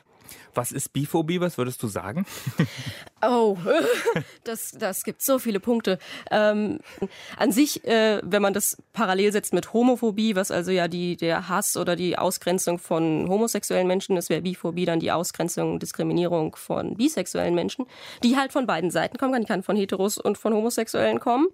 Was 0.55 0.71
ist 0.71 0.93
Biphobie? 0.93 1.39
Was 1.39 1.57
würdest 1.57 1.81
du 1.83 1.87
sagen? 1.87 2.25
Oh, 3.25 3.57
das, 4.43 4.71
das 4.71 5.05
gibt 5.05 5.21
so 5.21 5.39
viele 5.39 5.61
Punkte. 5.61 5.97
Ähm, 6.29 6.79
an 7.37 7.53
sich, 7.53 7.85
äh, 7.85 8.19
wenn 8.21 8.41
man 8.41 8.53
das 8.53 8.75
parallel 8.91 9.31
setzt 9.31 9.53
mit 9.53 9.71
Homophobie, 9.71 10.35
was 10.35 10.51
also 10.51 10.71
ja 10.71 10.89
die, 10.89 11.15
der 11.15 11.47
Hass 11.47 11.77
oder 11.77 11.95
die 11.95 12.17
Ausgrenzung 12.17 12.79
von 12.79 13.29
homosexuellen 13.29 13.87
Menschen 13.87 14.17
ist, 14.17 14.29
wäre 14.29 14.41
Biphobie 14.41 14.83
dann 14.83 14.99
die 14.99 15.11
Ausgrenzung, 15.13 15.79
Diskriminierung 15.79 16.57
von 16.57 16.95
bisexuellen 16.95 17.55
Menschen, 17.55 17.85
die 18.23 18.35
halt 18.35 18.51
von 18.51 18.67
beiden 18.67 18.91
Seiten 18.91 19.17
kommen 19.17 19.31
kann. 19.31 19.41
Die 19.43 19.47
kann 19.47 19.63
von 19.63 19.77
Heteros 19.77 20.17
und 20.17 20.37
von 20.37 20.53
Homosexuellen 20.53 21.21
kommen. 21.21 21.47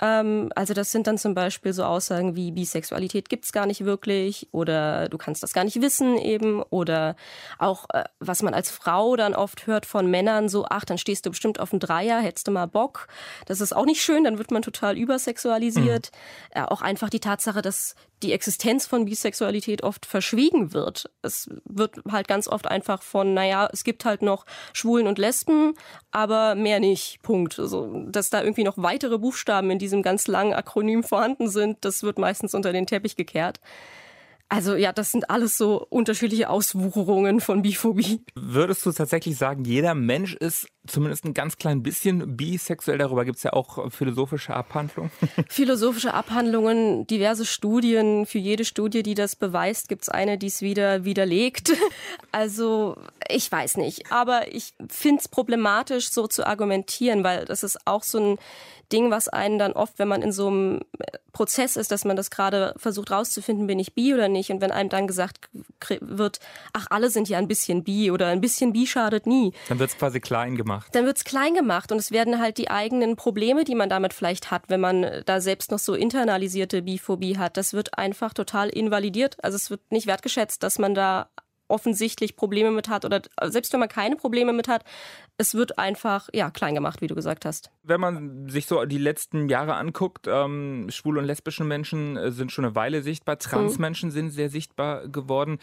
Ähm, 0.00 0.50
also 0.54 0.74
das 0.74 0.90
sind 0.90 1.06
dann 1.06 1.18
zum 1.18 1.34
Beispiel 1.34 1.72
so 1.72 1.84
Aussagen 1.84 2.34
wie 2.36 2.50
Bisexualität 2.50 3.28
gibt's 3.28 3.52
gar 3.52 3.66
nicht 3.66 3.84
wirklich 3.84 4.48
oder 4.52 5.08
du 5.08 5.18
kannst 5.18 5.42
das 5.42 5.52
gar 5.52 5.64
nicht 5.64 5.80
wissen 5.82 6.16
eben 6.16 6.62
oder 6.62 7.16
auch 7.58 7.86
äh, 7.92 8.04
was 8.30 8.42
man 8.42 8.54
als 8.54 8.70
Frau 8.70 9.16
dann 9.16 9.34
oft 9.34 9.66
hört 9.66 9.84
von 9.84 10.10
Männern 10.10 10.48
so 10.48 10.64
ach 10.68 10.84
dann 10.84 10.98
stehst 10.98 11.26
du 11.26 11.30
bestimmt 11.30 11.60
auf 11.60 11.70
dem 11.70 11.80
Dreier 11.80 12.20
hättest 12.20 12.48
du 12.48 12.52
mal 12.52 12.66
Bock 12.66 13.08
das 13.46 13.60
ist 13.60 13.74
auch 13.74 13.84
nicht 13.84 14.02
schön 14.02 14.24
dann 14.24 14.38
wird 14.38 14.50
man 14.50 14.62
total 14.62 14.96
übersexualisiert 14.96 16.10
mhm. 16.54 16.62
äh, 16.62 16.64
auch 16.64 16.80
einfach 16.80 17.10
die 17.10 17.20
Tatsache 17.20 17.60
dass 17.60 17.94
die 18.22 18.32
Existenz 18.32 18.86
von 18.86 19.06
Bisexualität 19.06 19.82
oft 19.82 20.04
verschwiegen 20.04 20.72
wird. 20.72 21.10
Es 21.22 21.48
wird 21.64 22.00
halt 22.10 22.28
ganz 22.28 22.48
oft 22.48 22.66
einfach 22.66 23.02
von, 23.02 23.34
naja, 23.34 23.68
es 23.72 23.84
gibt 23.84 24.04
halt 24.04 24.22
noch 24.22 24.44
Schwulen 24.72 25.06
und 25.06 25.18
Lesben, 25.18 25.74
aber 26.10 26.54
mehr 26.54 26.80
nicht. 26.80 27.22
Punkt. 27.22 27.58
Also, 27.58 28.04
dass 28.08 28.30
da 28.30 28.42
irgendwie 28.42 28.64
noch 28.64 28.76
weitere 28.76 29.18
Buchstaben 29.18 29.70
in 29.70 29.78
diesem 29.78 30.02
ganz 30.02 30.26
langen 30.26 30.52
Akronym 30.52 31.02
vorhanden 31.02 31.48
sind, 31.48 31.78
das 31.84 32.02
wird 32.02 32.18
meistens 32.18 32.54
unter 32.54 32.72
den 32.72 32.86
Teppich 32.86 33.16
gekehrt. 33.16 33.60
Also 34.52 34.74
ja, 34.74 34.92
das 34.92 35.12
sind 35.12 35.30
alles 35.30 35.56
so 35.56 35.86
unterschiedliche 35.90 36.50
Auswucherungen 36.50 37.38
von 37.40 37.62
Biphobie. 37.62 38.20
Würdest 38.34 38.84
du 38.84 38.90
tatsächlich 38.90 39.36
sagen, 39.36 39.64
jeder 39.64 39.94
Mensch 39.94 40.34
ist 40.34 40.66
zumindest 40.86 41.24
ein 41.24 41.34
ganz 41.34 41.56
klein 41.56 41.82
bisschen 41.82 42.36
bisexuell? 42.36 42.98
Darüber 42.98 43.24
gibt 43.24 43.38
es 43.38 43.42
ja 43.42 43.52
auch 43.52 43.90
philosophische 43.90 44.54
Abhandlungen. 44.54 45.10
Philosophische 45.48 46.14
Abhandlungen, 46.14 47.06
diverse 47.06 47.44
Studien. 47.44 48.26
Für 48.26 48.38
jede 48.38 48.64
Studie, 48.64 49.02
die 49.02 49.14
das 49.14 49.36
beweist, 49.36 49.88
gibt 49.88 50.02
es 50.02 50.08
eine, 50.08 50.38
die 50.38 50.46
es 50.46 50.62
wieder 50.62 51.04
widerlegt. 51.04 51.72
Also 52.32 52.96
ich 53.28 53.50
weiß 53.50 53.76
nicht. 53.78 54.12
Aber 54.12 54.54
ich 54.54 54.72
finde 54.88 55.20
es 55.20 55.28
problematisch, 55.28 56.10
so 56.10 56.28
zu 56.28 56.46
argumentieren, 56.46 57.24
weil 57.24 57.44
das 57.44 57.64
ist 57.64 57.86
auch 57.86 58.04
so 58.04 58.18
ein 58.18 58.38
Ding, 58.92 59.10
was 59.10 59.28
einen 59.28 59.58
dann 59.58 59.72
oft, 59.72 59.98
wenn 59.98 60.08
man 60.08 60.22
in 60.22 60.32
so 60.32 60.48
einem 60.48 60.80
Prozess 61.32 61.76
ist, 61.76 61.92
dass 61.92 62.04
man 62.04 62.16
das 62.16 62.30
gerade 62.30 62.74
versucht 62.76 63.10
rauszufinden, 63.10 63.66
bin 63.66 63.78
ich 63.78 63.94
bi 63.94 64.12
oder 64.14 64.28
nicht. 64.28 64.50
Und 64.50 64.60
wenn 64.60 64.72
einem 64.72 64.88
dann 64.88 65.06
gesagt 65.06 65.48
wird, 66.00 66.40
ach, 66.72 66.86
alle 66.90 67.10
sind 67.10 67.28
ja 67.28 67.38
ein 67.38 67.48
bisschen 67.48 67.84
bi 67.84 68.10
oder 68.10 68.28
ein 68.28 68.40
bisschen 68.40 68.72
bi 68.72 68.86
schadet 68.86 69.26
nie. 69.26 69.52
Dann 69.68 69.78
wird 69.78 69.90
es 69.90 69.98
quasi 69.98 70.20
klein 70.20 70.56
gemacht. 70.56 70.69
Dann 70.92 71.06
wird 71.06 71.18
es 71.18 71.24
klein 71.24 71.54
gemacht 71.54 71.92
und 71.92 71.98
es 71.98 72.10
werden 72.10 72.40
halt 72.40 72.58
die 72.58 72.70
eigenen 72.70 73.16
Probleme, 73.16 73.64
die 73.64 73.74
man 73.74 73.88
damit 73.88 74.14
vielleicht 74.14 74.50
hat, 74.50 74.64
wenn 74.68 74.80
man 74.80 75.22
da 75.26 75.40
selbst 75.40 75.70
noch 75.70 75.78
so 75.78 75.94
internalisierte 75.94 76.82
Biphobie 76.82 77.38
hat, 77.38 77.56
das 77.56 77.72
wird 77.72 77.98
einfach 77.98 78.32
total 78.34 78.68
invalidiert. 78.68 79.36
Also 79.42 79.56
es 79.56 79.70
wird 79.70 79.90
nicht 79.90 80.06
wertgeschätzt, 80.06 80.62
dass 80.62 80.78
man 80.78 80.94
da 80.94 81.28
offensichtlich 81.70 82.36
Probleme 82.36 82.70
mit 82.70 82.88
hat 82.88 83.04
oder 83.04 83.22
selbst 83.44 83.72
wenn 83.72 83.80
man 83.80 83.88
keine 83.88 84.16
Probleme 84.16 84.52
mit 84.52 84.68
hat, 84.68 84.84
es 85.38 85.54
wird 85.54 85.78
einfach 85.78 86.28
ja 86.34 86.50
klein 86.50 86.74
gemacht, 86.74 87.00
wie 87.00 87.06
du 87.06 87.14
gesagt 87.14 87.44
hast. 87.44 87.70
Wenn 87.82 88.00
man 88.00 88.48
sich 88.48 88.66
so 88.66 88.84
die 88.84 88.98
letzten 88.98 89.48
Jahre 89.48 89.74
anguckt, 89.74 90.26
ähm, 90.26 90.88
schwule 90.90 91.20
und 91.20 91.26
lesbische 91.26 91.64
Menschen 91.64 92.16
äh, 92.16 92.32
sind 92.32 92.52
schon 92.52 92.64
eine 92.64 92.74
Weile 92.74 93.02
sichtbar, 93.02 93.38
Transmenschen 93.38 94.10
mhm. 94.10 94.12
sind 94.12 94.30
sehr 94.30 94.50
sichtbar 94.50 95.08
geworden. 95.08 95.58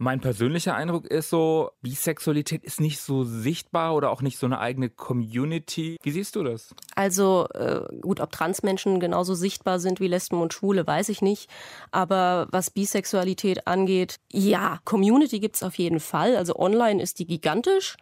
Mein 0.00 0.20
persönlicher 0.20 0.76
Eindruck 0.76 1.06
ist 1.06 1.28
so, 1.28 1.72
Bisexualität 1.82 2.62
ist 2.62 2.80
nicht 2.80 3.00
so 3.00 3.24
sichtbar 3.24 3.96
oder 3.96 4.10
auch 4.10 4.22
nicht 4.22 4.38
so 4.38 4.46
eine 4.46 4.60
eigene 4.60 4.90
Community. 4.90 5.96
Wie 6.02 6.12
siehst 6.12 6.36
du 6.36 6.44
das? 6.44 6.72
Also 6.94 7.48
äh, 7.54 7.80
gut, 8.00 8.20
ob 8.20 8.30
Transmenschen 8.30 9.00
genauso 9.00 9.34
sichtbar 9.34 9.80
sind 9.80 9.98
wie 9.98 10.06
Lesben 10.06 10.40
und 10.40 10.54
Schwule, 10.54 10.86
weiß 10.86 11.08
ich 11.08 11.20
nicht. 11.20 11.50
Aber 11.90 12.46
was 12.52 12.70
Bisexualität 12.70 13.66
angeht, 13.66 14.20
ja, 14.30 14.78
Community 14.84 15.40
gibt 15.40 15.56
es 15.56 15.64
auf 15.64 15.74
jeden 15.74 15.98
Fall. 15.98 16.36
Also 16.36 16.54
online 16.54 17.02
ist 17.02 17.18
die 17.18 17.26
gigantisch 17.26 17.96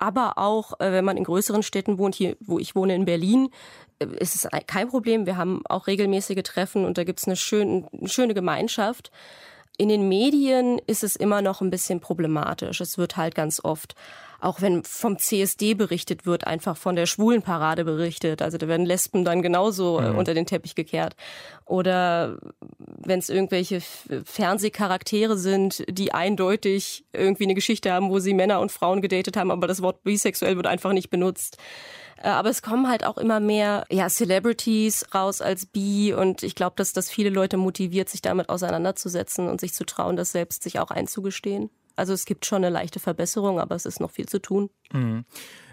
aber 0.00 0.38
auch 0.38 0.80
äh, 0.80 0.92
wenn 0.92 1.04
man 1.04 1.18
in 1.18 1.24
größeren 1.24 1.62
Städten 1.62 1.98
wohnt, 1.98 2.14
hier 2.14 2.36
wo 2.40 2.58
ich 2.58 2.74
wohne 2.74 2.94
in 2.94 3.04
Berlin, 3.04 3.50
äh, 3.98 4.06
ist 4.18 4.34
es 4.34 4.48
kein 4.66 4.88
Problem. 4.88 5.26
Wir 5.26 5.36
haben 5.36 5.60
auch 5.68 5.86
regelmäßige 5.86 6.42
Treffen 6.42 6.86
und 6.86 6.96
da 6.98 7.04
gibt 7.04 7.20
es 7.20 7.26
eine, 7.26 7.36
schön, 7.36 7.86
eine 7.92 8.08
schöne 8.08 8.32
Gemeinschaft. 8.32 9.12
In 9.80 9.88
den 9.88 10.10
Medien 10.10 10.78
ist 10.86 11.02
es 11.02 11.16
immer 11.16 11.40
noch 11.40 11.62
ein 11.62 11.70
bisschen 11.70 12.00
problematisch. 12.00 12.82
Es 12.82 12.98
wird 12.98 13.16
halt 13.16 13.34
ganz 13.34 13.64
oft, 13.64 13.94
auch 14.38 14.60
wenn 14.60 14.84
vom 14.84 15.18
CSD 15.18 15.72
berichtet 15.72 16.26
wird, 16.26 16.46
einfach 16.46 16.76
von 16.76 16.96
der 16.96 17.06
Schwulenparade 17.06 17.86
berichtet. 17.86 18.42
Also 18.42 18.58
da 18.58 18.68
werden 18.68 18.84
Lesben 18.84 19.24
dann 19.24 19.40
genauso 19.40 19.98
äh, 19.98 20.10
mhm. 20.10 20.18
unter 20.18 20.34
den 20.34 20.44
Teppich 20.44 20.74
gekehrt. 20.74 21.16
Oder 21.64 22.36
wenn 22.98 23.20
es 23.20 23.30
irgendwelche 23.30 23.80
Fernsehcharaktere 24.26 25.38
sind, 25.38 25.82
die 25.88 26.12
eindeutig 26.12 27.06
irgendwie 27.14 27.44
eine 27.44 27.54
Geschichte 27.54 27.90
haben, 27.90 28.10
wo 28.10 28.18
sie 28.18 28.34
Männer 28.34 28.60
und 28.60 28.70
Frauen 28.70 29.00
gedatet 29.00 29.38
haben, 29.38 29.50
aber 29.50 29.66
das 29.66 29.80
Wort 29.80 30.04
bisexuell 30.04 30.56
wird 30.56 30.66
einfach 30.66 30.92
nicht 30.92 31.08
benutzt. 31.08 31.56
Äh, 32.20 32.28
aber 32.28 32.50
es 32.50 32.62
kommen 32.62 32.88
halt 32.88 33.04
auch 33.04 33.18
immer 33.18 33.40
mehr 33.40 33.84
ja, 33.90 34.08
Celebrities 34.08 35.06
raus 35.14 35.40
als 35.40 35.66
bi 35.66 36.12
und 36.12 36.42
ich 36.42 36.54
glaube, 36.54 36.74
dass 36.76 36.92
das 36.92 37.10
viele 37.10 37.30
Leute 37.30 37.56
motiviert, 37.56 38.08
sich 38.08 38.22
damit 38.22 38.48
auseinanderzusetzen 38.48 39.48
und 39.48 39.60
sich 39.60 39.72
zu 39.74 39.84
trauen, 39.84 40.16
das 40.16 40.32
selbst 40.32 40.62
sich 40.62 40.78
auch 40.78 40.90
einzugestehen. 40.90 41.70
Also 41.96 42.12
es 42.12 42.24
gibt 42.24 42.46
schon 42.46 42.64
eine 42.64 42.70
leichte 42.70 43.00
Verbesserung, 43.00 43.60
aber 43.60 43.74
es 43.74 43.86
ist 43.86 44.00
noch 44.00 44.10
viel 44.10 44.26
zu 44.26 44.40
tun. 44.40 44.70
Mhm. 44.92 45.24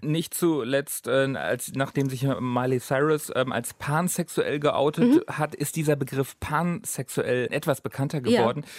Nicht 0.01 0.33
zuletzt, 0.33 1.07
äh, 1.07 1.33
als 1.35 1.71
nachdem 1.73 2.09
sich 2.09 2.27
Miley 2.39 2.79
Cyrus 2.79 3.31
ähm, 3.35 3.51
als 3.51 3.73
pansexuell 3.73 4.59
geoutet 4.59 5.27
mhm. 5.27 5.37
hat, 5.37 5.55
ist 5.55 5.75
dieser 5.75 5.95
Begriff 5.95 6.39
pansexuell 6.39 7.47
etwas 7.51 7.81
bekannter 7.81 8.21
geworden. 8.21 8.63
Ja. 8.63 8.69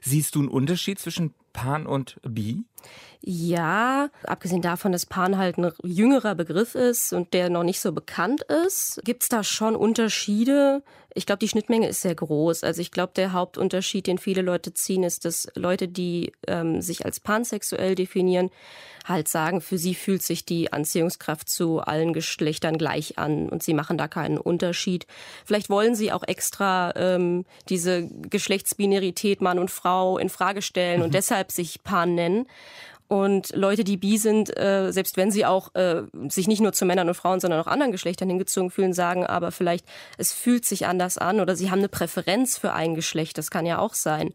Siehst 0.00 0.34
du 0.34 0.40
einen 0.40 0.48
Unterschied 0.48 0.98
zwischen 0.98 1.34
Pan 1.52 1.86
und 1.86 2.18
Bi? 2.22 2.64
Ja, 3.20 4.08
abgesehen 4.24 4.62
davon, 4.62 4.90
dass 4.90 5.06
Pan 5.06 5.38
halt 5.38 5.58
ein 5.58 5.70
jüngerer 5.84 6.34
Begriff 6.34 6.74
ist 6.74 7.12
und 7.12 7.32
der 7.34 7.50
noch 7.50 7.62
nicht 7.62 7.80
so 7.80 7.92
bekannt 7.92 8.42
ist, 8.66 9.00
gibt's 9.04 9.28
da 9.28 9.44
schon 9.44 9.76
Unterschiede. 9.76 10.82
Ich 11.14 11.26
glaube, 11.26 11.40
die 11.40 11.48
Schnittmenge 11.48 11.88
ist 11.88 12.02
sehr 12.02 12.14
groß. 12.14 12.64
Also 12.64 12.80
ich 12.80 12.90
glaube, 12.90 13.12
der 13.14 13.32
Hauptunterschied, 13.32 14.06
den 14.06 14.18
viele 14.18 14.42
Leute 14.42 14.72
ziehen, 14.74 15.04
ist, 15.04 15.24
dass 15.24 15.48
Leute, 15.54 15.88
die 15.88 16.32
ähm, 16.46 16.80
sich 16.80 17.04
als 17.04 17.20
pansexuell 17.20 17.94
definieren, 17.94 18.50
halt 19.04 19.28
sagen, 19.28 19.60
für 19.60 19.78
sie 19.78 19.94
fühlt 19.94 20.22
sich 20.22 20.44
die 20.44 20.72
Anziehungskraft 20.72 21.48
zu 21.48 21.80
allen 21.80 22.12
Geschlechtern 22.12 22.78
gleich 22.78 23.18
an 23.18 23.48
und 23.48 23.62
sie 23.62 23.74
machen 23.74 23.98
da 23.98 24.08
keinen 24.08 24.38
Unterschied. 24.38 25.06
Vielleicht 25.44 25.70
wollen 25.70 25.94
sie 25.94 26.12
auch 26.12 26.22
extra 26.22 26.92
ähm, 26.96 27.44
diese 27.68 28.08
Geschlechtsbinarität 28.30 29.40
Mann 29.40 29.58
und 29.58 29.70
Frau 29.70 30.18
in 30.18 30.28
Frage 30.28 30.62
stellen 30.62 30.98
mhm. 30.98 31.06
und 31.06 31.14
deshalb 31.14 31.50
sich 31.52 31.82
Pan 31.82 32.14
nennen. 32.14 32.46
Und 33.12 33.54
Leute, 33.54 33.84
die 33.84 33.98
bi 33.98 34.16
sind, 34.16 34.56
äh, 34.56 34.90
selbst 34.90 35.18
wenn 35.18 35.30
sie 35.30 35.44
auch 35.44 35.74
äh, 35.74 36.04
sich 36.30 36.48
nicht 36.48 36.62
nur 36.62 36.72
zu 36.72 36.86
Männern 36.86 37.08
und 37.08 37.14
Frauen, 37.14 37.40
sondern 37.40 37.60
auch 37.60 37.66
anderen 37.66 37.92
Geschlechtern 37.92 38.30
hingezogen 38.30 38.70
fühlen, 38.70 38.94
sagen 38.94 39.26
aber 39.26 39.52
vielleicht, 39.52 39.84
es 40.16 40.32
fühlt 40.32 40.64
sich 40.64 40.86
anders 40.86 41.18
an 41.18 41.38
oder 41.38 41.54
sie 41.54 41.70
haben 41.70 41.80
eine 41.80 41.90
Präferenz 41.90 42.56
für 42.56 42.72
ein 42.72 42.94
Geschlecht. 42.94 43.36
Das 43.36 43.50
kann 43.50 43.66
ja 43.66 43.80
auch 43.80 43.92
sein. 43.92 44.32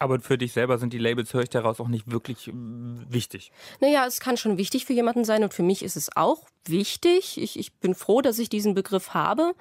Aber 0.00 0.18
für 0.18 0.36
dich 0.38 0.52
selber 0.52 0.78
sind 0.78 0.92
die 0.92 0.98
Labels, 0.98 1.32
höre 1.34 1.42
ich 1.42 1.50
daraus, 1.50 1.78
auch 1.78 1.86
nicht 1.86 2.10
wirklich 2.10 2.48
äh, 2.48 2.52
wichtig. 2.52 3.52
Naja, 3.80 4.04
es 4.06 4.18
kann 4.18 4.36
schon 4.36 4.58
wichtig 4.58 4.86
für 4.86 4.92
jemanden 4.92 5.24
sein 5.24 5.44
und 5.44 5.54
für 5.54 5.62
mich 5.62 5.84
ist 5.84 5.96
es 5.96 6.16
auch 6.16 6.46
wichtig. 6.64 7.40
Ich, 7.40 7.60
ich 7.60 7.74
bin 7.74 7.94
froh, 7.94 8.22
dass 8.22 8.40
ich 8.40 8.48
diesen 8.48 8.74
Begriff 8.74 9.14
habe, 9.14 9.52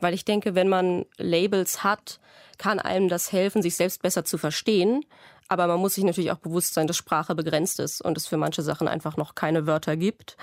weil 0.00 0.14
ich 0.14 0.24
denke, 0.24 0.54
wenn 0.54 0.70
man 0.70 1.04
Labels 1.18 1.84
hat, 1.84 2.20
kann 2.56 2.78
einem 2.78 3.10
das 3.10 3.32
helfen, 3.32 3.60
sich 3.60 3.76
selbst 3.76 4.00
besser 4.00 4.24
zu 4.24 4.38
verstehen. 4.38 5.04
Aber 5.48 5.66
man 5.66 5.80
muss 5.80 5.94
sich 5.94 6.04
natürlich 6.04 6.30
auch 6.30 6.38
bewusst 6.38 6.74
sein, 6.74 6.86
dass 6.86 6.96
Sprache 6.96 7.34
begrenzt 7.34 7.80
ist 7.80 8.00
und 8.00 8.16
es 8.16 8.26
für 8.26 8.36
manche 8.36 8.62
Sachen 8.62 8.86
einfach 8.86 9.16
noch 9.16 9.34
keine 9.34 9.66
Wörter 9.66 9.96
gibt. 9.96 10.36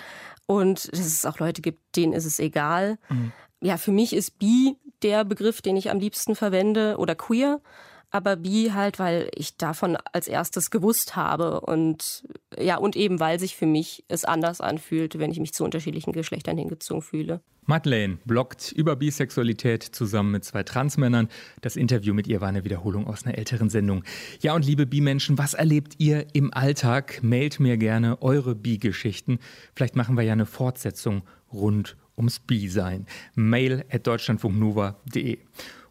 Und 0.47 0.91
dass 0.91 0.99
es 0.99 1.25
auch 1.25 1.39
Leute 1.39 1.61
gibt, 1.61 1.95
denen 1.95 2.13
ist 2.13 2.25
es 2.25 2.39
egal. 2.39 2.97
Mhm. 3.09 3.31
Ja, 3.61 3.77
für 3.77 3.91
mich 3.91 4.13
ist 4.13 4.37
bi 4.39 4.77
der 5.01 5.23
Begriff, 5.25 5.61
den 5.61 5.77
ich 5.77 5.89
am 5.91 5.99
liebsten 5.99 6.35
verwende 6.35 6.97
oder 6.97 7.15
queer 7.15 7.61
aber 8.15 8.37
bi 8.37 8.71
halt, 8.73 8.97
weil 8.97 9.29
ich 9.35 9.57
davon 9.57 9.97
als 10.13 10.29
erstes 10.29 10.71
gewusst 10.71 11.17
habe 11.17 11.59
und 11.59 12.23
ja, 12.57 12.77
und 12.77 12.95
eben 12.95 13.19
weil 13.19 13.41
sich 13.41 13.57
für 13.57 13.65
mich 13.65 14.05
es 14.07 14.23
anders 14.23 14.61
anfühlt, 14.61 15.19
wenn 15.19 15.31
ich 15.31 15.39
mich 15.41 15.53
zu 15.53 15.65
unterschiedlichen 15.65 16.13
Geschlechtern 16.13 16.57
hingezogen 16.57 17.01
fühle. 17.01 17.41
Madeleine 17.65 18.17
bloggt 18.23 18.71
über 18.71 18.95
Bisexualität 18.95 19.83
zusammen 19.83 20.31
mit 20.31 20.45
zwei 20.45 20.63
Transmännern. 20.63 21.27
Das 21.59 21.75
Interview 21.75 22.13
mit 22.13 22.25
ihr 22.27 22.39
war 22.39 22.47
eine 22.47 22.63
Wiederholung 22.63 23.05
aus 23.05 23.25
einer 23.25 23.37
älteren 23.37 23.69
Sendung. 23.69 24.05
Ja, 24.39 24.55
und 24.55 24.65
liebe 24.65 24.85
Bi-Menschen, 24.85 25.37
was 25.37 25.53
erlebt 25.53 25.95
ihr 25.97 26.25
im 26.31 26.53
Alltag? 26.53 27.19
Mailt 27.21 27.59
mir 27.59 27.75
gerne 27.75 28.21
eure 28.21 28.55
Bi-Geschichten. 28.55 29.39
Vielleicht 29.75 29.97
machen 29.97 30.15
wir 30.15 30.23
ja 30.23 30.31
eine 30.31 30.45
Fortsetzung 30.45 31.23
rund 31.51 31.97
ums 32.15 32.39
Bi-Sein. 32.39 33.07
Mail 33.35 33.83
at 33.91 34.07
deutschlandfunknova.de. 34.07 35.39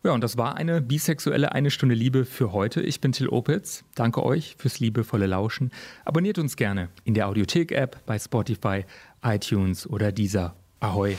Ja, 0.05 0.13
und 0.13 0.21
das 0.21 0.37
war 0.37 0.57
eine 0.57 0.83
bisexuelle 0.83 1.53
Eine 1.53 1.71
Stunde 1.71 1.95
Liebe 1.95 2.27
für 2.27 2.53
heute. 2.53 2.83
Ich 2.83 3.01
bin 3.01 3.13
Till 3.13 3.31
Opitz. 3.31 3.85
Danke 3.95 4.23
euch 4.23 4.55
fürs 4.59 4.79
liebevolle 4.79 5.27
Lauschen. 5.27 5.73
Abonniert 6.05 6.39
uns 6.39 6.57
gerne 6.57 6.91
in 7.05 7.15
der 7.15 7.27
Audiothek-App, 7.27 8.05
bei 8.05 8.19
Spotify, 8.19 8.85
iTunes 9.25 9.89
oder 9.89 10.13
dieser. 10.13 10.57
Ahoi. 10.81 11.17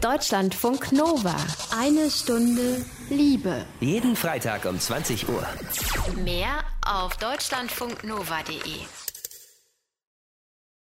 Deutschlandfunk 0.00 0.90
Nova. 0.90 1.36
Eine 1.78 2.10
Stunde 2.10 2.84
Liebe. 3.08 3.66
Jeden 3.78 4.16
Freitag 4.16 4.64
um 4.64 4.76
20 4.76 5.28
Uhr. 5.28 5.46
Mehr 6.24 6.64
auf 6.84 7.16
deutschlandfunknova.de. 7.18 9.11